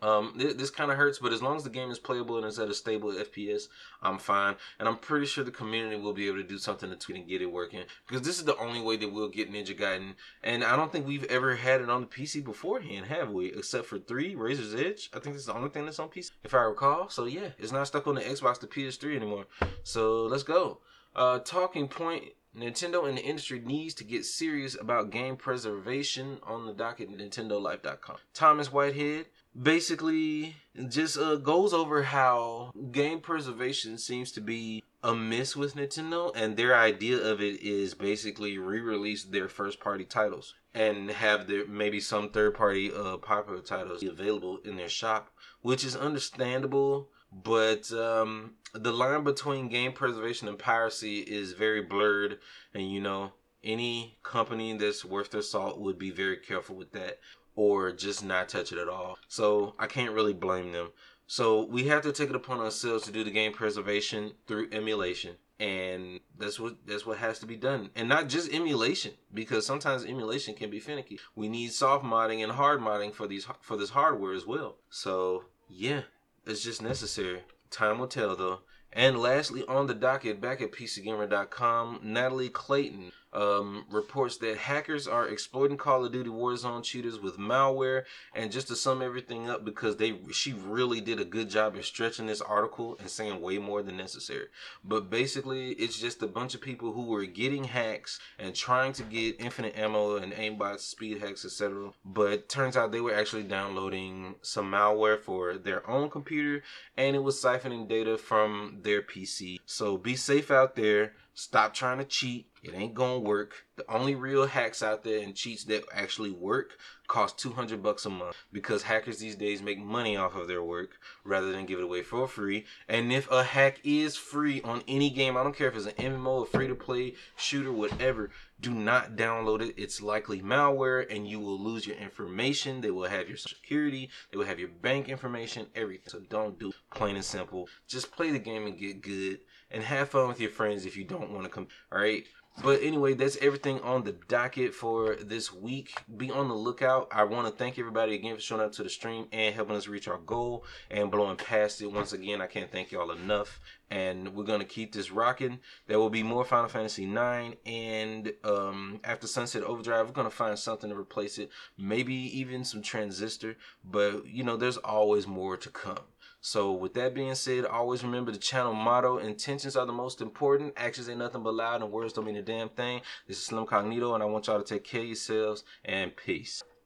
Um, 0.02 0.34
th- 0.38 0.56
this 0.56 0.70
kind 0.70 0.90
of 0.90 0.96
hurts, 0.96 1.18
but 1.18 1.32
as 1.32 1.42
long 1.42 1.56
as 1.56 1.64
the 1.64 1.70
game 1.70 1.90
is 1.90 1.98
playable 1.98 2.36
and 2.36 2.46
it's 2.46 2.58
at 2.58 2.68
a 2.68 2.74
stable 2.74 3.12
FPS, 3.12 3.68
I'm 4.02 4.18
fine. 4.18 4.56
And 4.78 4.88
I'm 4.88 4.98
pretty 4.98 5.26
sure 5.26 5.42
the 5.42 5.50
community 5.50 5.96
will 5.96 6.12
be 6.12 6.26
able 6.26 6.38
to 6.38 6.44
do 6.44 6.58
something 6.58 6.90
to 6.90 6.96
tweet 6.96 7.18
and 7.18 7.28
get 7.28 7.42
it 7.42 7.46
working 7.46 7.84
because 8.06 8.26
this 8.26 8.38
is 8.38 8.44
the 8.44 8.56
only 8.58 8.80
way 8.80 8.96
that 8.96 9.12
we'll 9.12 9.28
get 9.28 9.52
Ninja 9.52 9.78
Gaiden. 9.78 10.14
And 10.42 10.62
I 10.62 10.76
don't 10.76 10.92
think 10.92 11.06
we've 11.06 11.24
ever 11.24 11.56
had 11.56 11.80
it 11.80 11.90
on 11.90 12.02
the 12.02 12.06
PC 12.06 12.44
beforehand, 12.44 13.06
have 13.06 13.30
we? 13.30 13.46
Except 13.46 13.86
for 13.86 13.98
three 13.98 14.34
Razor's 14.34 14.74
Edge. 14.74 15.10
I 15.14 15.18
think 15.18 15.34
this 15.34 15.42
is 15.42 15.46
the 15.46 15.56
only 15.56 15.70
thing 15.70 15.86
that's 15.86 15.98
on 15.98 16.08
PC, 16.08 16.30
if 16.44 16.54
I 16.54 16.58
recall. 16.58 17.08
So 17.08 17.24
yeah, 17.24 17.48
it's 17.58 17.72
not 17.72 17.86
stuck 17.86 18.06
on 18.06 18.16
the 18.16 18.20
Xbox, 18.20 18.60
the 18.60 18.66
PS3 18.66 19.16
anymore. 19.16 19.46
So 19.82 20.24
let's 20.24 20.42
go. 20.42 20.80
Uh, 21.14 21.38
talking 21.38 21.88
point 21.88 22.24
Nintendo 22.56 23.06
and 23.06 23.18
the 23.18 23.22
industry 23.22 23.60
needs 23.60 23.94
to 23.94 24.04
get 24.04 24.24
serious 24.24 24.76
about 24.80 25.10
game 25.10 25.36
preservation 25.36 26.38
on 26.42 26.66
the 26.66 26.72
docket 26.72 27.10
NintendoLife.com. 27.10 28.16
Thomas 28.32 28.72
Whitehead 28.72 29.26
basically 29.60 30.56
just 30.88 31.16
uh, 31.18 31.36
goes 31.36 31.72
over 31.72 32.02
how 32.02 32.72
game 32.92 33.20
preservation 33.20 33.98
seems 33.98 34.32
to 34.32 34.40
be 34.40 34.82
a 35.02 35.14
miss 35.14 35.56
with 35.56 35.76
Nintendo, 35.76 36.32
and 36.34 36.56
their 36.56 36.76
idea 36.76 37.18
of 37.18 37.40
it 37.40 37.60
is 37.62 37.94
basically 37.94 38.58
re-release 38.58 39.24
their 39.24 39.48
first-party 39.48 40.04
titles 40.04 40.54
and 40.74 41.10
have 41.10 41.46
their 41.46 41.66
maybe 41.66 42.00
some 42.00 42.30
third-party 42.30 42.92
uh, 42.92 43.16
popular 43.18 43.60
titles 43.60 44.02
available 44.02 44.58
in 44.64 44.76
their 44.76 44.88
shop, 44.88 45.30
which 45.62 45.84
is 45.84 45.96
understandable. 45.96 47.08
But 47.32 47.92
um, 47.92 48.54
the 48.72 48.92
line 48.92 49.24
between 49.24 49.68
game 49.68 49.92
preservation 49.92 50.48
and 50.48 50.58
piracy 50.58 51.20
is 51.20 51.52
very 51.52 51.82
blurred, 51.82 52.38
and 52.74 52.90
you 52.90 53.00
know 53.00 53.32
any 53.62 54.18
company 54.22 54.76
that's 54.76 55.04
worth 55.04 55.30
their 55.30 55.42
salt 55.42 55.80
would 55.80 55.98
be 55.98 56.10
very 56.10 56.36
careful 56.36 56.76
with 56.76 56.92
that 56.92 57.18
or 57.56 57.90
just 57.90 58.24
not 58.24 58.48
touch 58.48 58.70
it 58.70 58.78
at 58.78 58.88
all. 58.88 59.18
So 59.26 59.74
I 59.78 59.86
can't 59.86 60.12
really 60.12 60.34
blame 60.34 60.70
them. 60.72 60.90
So 61.26 61.64
we 61.64 61.88
have 61.88 62.02
to 62.02 62.12
take 62.12 62.30
it 62.30 62.36
upon 62.36 62.60
ourselves 62.60 63.04
to 63.04 63.12
do 63.12 63.24
the 63.24 63.30
game 63.32 63.52
preservation 63.52 64.32
through 64.46 64.68
emulation. 64.70 65.34
And 65.58 66.20
that's 66.38 66.60
what 66.60 66.76
that's 66.86 67.06
what 67.06 67.16
has 67.16 67.38
to 67.38 67.46
be 67.46 67.56
done. 67.56 67.88
And 67.96 68.08
not 68.08 68.28
just 68.28 68.52
emulation, 68.52 69.14
because 69.32 69.64
sometimes 69.64 70.04
emulation 70.04 70.54
can 70.54 70.70
be 70.70 70.78
finicky. 70.78 71.18
We 71.34 71.48
need 71.48 71.72
soft 71.72 72.04
modding 72.04 72.42
and 72.42 72.52
hard 72.52 72.80
modding 72.80 73.14
for 73.14 73.26
these 73.26 73.48
for 73.62 73.76
this 73.76 73.90
hardware 73.90 74.34
as 74.34 74.46
well. 74.46 74.76
So 74.90 75.46
yeah, 75.68 76.02
it's 76.44 76.62
just 76.62 76.82
necessary. 76.82 77.40
Time 77.70 77.98
will 77.98 78.06
tell 78.06 78.36
though. 78.36 78.60
And 78.92 79.18
lastly, 79.18 79.64
on 79.66 79.86
the 79.86 79.94
docket, 79.94 80.40
back 80.40 80.62
at 80.62 80.72
PCGamer.com, 80.72 82.00
Natalie 82.02 82.48
Clayton 82.48 83.12
um, 83.32 83.84
reports 83.90 84.36
that 84.38 84.56
hackers 84.56 85.06
are 85.06 85.28
exploiting 85.28 85.76
Call 85.76 86.04
of 86.04 86.12
Duty 86.12 86.30
Warzone 86.30 86.82
cheaters 86.82 87.20
with 87.20 87.38
malware. 87.38 88.04
And 88.34 88.52
just 88.52 88.68
to 88.68 88.76
sum 88.76 89.02
everything 89.02 89.48
up, 89.50 89.64
because 89.64 89.96
they 89.96 90.16
she 90.32 90.52
really 90.52 91.00
did 91.00 91.20
a 91.20 91.24
good 91.24 91.50
job 91.50 91.76
in 91.76 91.82
stretching 91.82 92.26
this 92.26 92.40
article 92.40 92.96
and 92.98 93.08
saying 93.08 93.40
way 93.40 93.58
more 93.58 93.82
than 93.82 93.96
necessary. 93.96 94.46
But 94.84 95.10
basically, 95.10 95.70
it's 95.72 95.98
just 95.98 96.22
a 96.22 96.26
bunch 96.26 96.54
of 96.54 96.60
people 96.60 96.92
who 96.92 97.06
were 97.06 97.26
getting 97.26 97.64
hacks 97.64 98.18
and 98.38 98.54
trying 98.54 98.92
to 98.94 99.02
get 99.02 99.40
infinite 99.40 99.76
ammo 99.76 100.16
and 100.16 100.32
aimbots, 100.32 100.80
speed 100.80 101.20
hacks, 101.20 101.44
etc. 101.44 101.90
But 102.04 102.48
turns 102.48 102.76
out 102.76 102.92
they 102.92 103.00
were 103.00 103.14
actually 103.14 103.44
downloading 103.44 104.36
some 104.42 104.70
malware 104.70 105.18
for 105.18 105.58
their 105.58 105.88
own 105.88 106.10
computer, 106.10 106.62
and 106.96 107.14
it 107.14 107.22
was 107.22 107.42
siphoning 107.42 107.88
data 107.88 108.16
from 108.16 108.78
their 108.82 109.02
PC. 109.02 109.58
So 109.66 109.96
be 109.96 110.16
safe 110.16 110.50
out 110.50 110.76
there. 110.76 111.12
Stop 111.38 111.74
trying 111.74 111.98
to 111.98 112.04
cheat. 112.06 112.48
It 112.62 112.74
ain't 112.74 112.94
gonna 112.94 113.18
work. 113.18 113.66
The 113.76 113.84
only 113.90 114.14
real 114.14 114.46
hacks 114.46 114.82
out 114.82 115.04
there 115.04 115.22
and 115.22 115.34
cheats 115.34 115.64
that 115.64 115.84
actually 115.92 116.30
work 116.30 116.78
cost 117.08 117.38
200 117.38 117.82
bucks 117.82 118.06
a 118.06 118.10
month 118.10 118.36
because 118.50 118.84
hackers 118.84 119.18
these 119.18 119.36
days 119.36 119.60
make 119.60 119.78
money 119.78 120.16
off 120.16 120.34
of 120.34 120.48
their 120.48 120.62
work 120.62 120.98
rather 121.24 121.52
than 121.52 121.66
give 121.66 121.78
it 121.78 121.84
away 121.84 122.02
for 122.02 122.26
free. 122.26 122.64
And 122.88 123.12
if 123.12 123.30
a 123.30 123.44
hack 123.44 123.80
is 123.84 124.16
free 124.16 124.62
on 124.62 124.82
any 124.88 125.10
game, 125.10 125.36
I 125.36 125.42
don't 125.42 125.54
care 125.54 125.68
if 125.68 125.76
it's 125.76 125.84
an 125.84 125.92
MMO, 125.92 126.44
a 126.44 126.46
free 126.46 126.68
to 126.68 126.74
play 126.74 127.16
shooter, 127.36 127.70
whatever, 127.70 128.30
do 128.58 128.70
not 128.70 129.14
download 129.14 129.60
it. 129.60 129.74
It's 129.76 130.00
likely 130.00 130.40
malware 130.40 131.04
and 131.14 131.28
you 131.28 131.38
will 131.38 131.60
lose 131.60 131.86
your 131.86 131.98
information. 131.98 132.80
They 132.80 132.90
will 132.90 133.10
have 133.10 133.28
your 133.28 133.36
security, 133.36 134.08
they 134.32 134.38
will 134.38 134.46
have 134.46 134.58
your 134.58 134.70
bank 134.70 135.10
information, 135.10 135.66
everything. 135.74 136.08
So 136.08 136.20
don't 136.30 136.58
do 136.58 136.70
it. 136.70 136.76
plain 136.94 137.16
and 137.16 137.24
simple. 137.24 137.68
Just 137.86 138.10
play 138.10 138.30
the 138.30 138.38
game 138.38 138.66
and 138.66 138.78
get 138.78 139.02
good 139.02 139.40
and 139.70 139.82
have 139.82 140.10
fun 140.10 140.28
with 140.28 140.40
your 140.40 140.50
friends 140.50 140.86
if 140.86 140.96
you 140.96 141.04
don't 141.04 141.30
want 141.30 141.44
to 141.44 141.50
come. 141.50 141.68
All 141.92 141.98
right. 141.98 142.24
But 142.62 142.82
anyway, 142.82 143.12
that's 143.12 143.36
everything 143.42 143.80
on 143.80 144.04
the 144.04 144.12
docket 144.28 144.72
for 144.74 145.16
this 145.16 145.52
week. 145.52 146.00
Be 146.16 146.30
on 146.30 146.48
the 146.48 146.54
lookout. 146.54 147.08
I 147.12 147.24
want 147.24 147.46
to 147.46 147.52
thank 147.52 147.78
everybody 147.78 148.14
again 148.14 148.34
for 148.34 148.40
showing 148.40 148.62
up 148.62 148.72
to 148.72 148.82
the 148.82 148.88
stream 148.88 149.26
and 149.30 149.54
helping 149.54 149.76
us 149.76 149.88
reach 149.88 150.08
our 150.08 150.16
goal 150.16 150.64
and 150.90 151.10
blowing 151.10 151.36
past 151.36 151.82
it. 151.82 151.92
Once 151.92 152.14
again, 152.14 152.40
I 152.40 152.46
can't 152.46 152.72
thank 152.72 152.90
y'all 152.90 153.10
enough. 153.10 153.60
And 153.90 154.34
we're 154.34 154.44
gonna 154.44 154.64
keep 154.64 154.94
this 154.94 155.10
rocking. 155.10 155.60
There 155.86 155.98
will 155.98 156.10
be 156.10 156.22
more 156.22 156.44
Final 156.44 156.68
Fantasy 156.68 157.04
9 157.04 157.56
and 157.66 158.32
um, 158.42 159.00
after 159.04 159.26
Sunset 159.26 159.62
Overdrive, 159.62 160.06
we're 160.06 160.12
gonna 160.12 160.30
find 160.30 160.58
something 160.58 160.88
to 160.88 160.96
replace 160.96 161.38
it. 161.38 161.50
Maybe 161.76 162.14
even 162.14 162.64
some 162.64 162.80
transistor. 162.80 163.58
But 163.84 164.26
you 164.26 164.42
know, 164.42 164.56
there's 164.56 164.78
always 164.78 165.26
more 165.26 165.58
to 165.58 165.68
come. 165.68 166.00
So 166.40 166.72
with 166.72 166.94
that 166.94 167.14
being 167.14 167.34
said, 167.34 167.64
always 167.64 168.04
remember 168.04 168.30
the 168.30 168.38
channel 168.38 168.74
motto, 168.74 169.18
intentions 169.18 169.76
are 169.76 169.86
the 169.86 169.92
most 169.92 170.20
important, 170.20 170.74
actions 170.76 171.08
ain't 171.08 171.18
nothing 171.18 171.42
but 171.42 171.54
loud 171.54 171.82
and 171.82 171.90
words 171.90 172.12
don't 172.12 172.24
mean 172.24 172.36
a 172.36 172.42
damn 172.42 172.68
thing. 172.68 173.00
This 173.26 173.38
is 173.38 173.44
Slim 173.44 173.66
Cognito 173.66 174.14
and 174.14 174.22
I 174.22 174.26
want 174.26 174.46
y'all 174.46 174.62
to 174.62 174.64
take 174.64 174.84
care 174.84 175.00
of 175.00 175.06
yourselves 175.08 175.64
and 175.84 176.14
peace. 176.16 176.62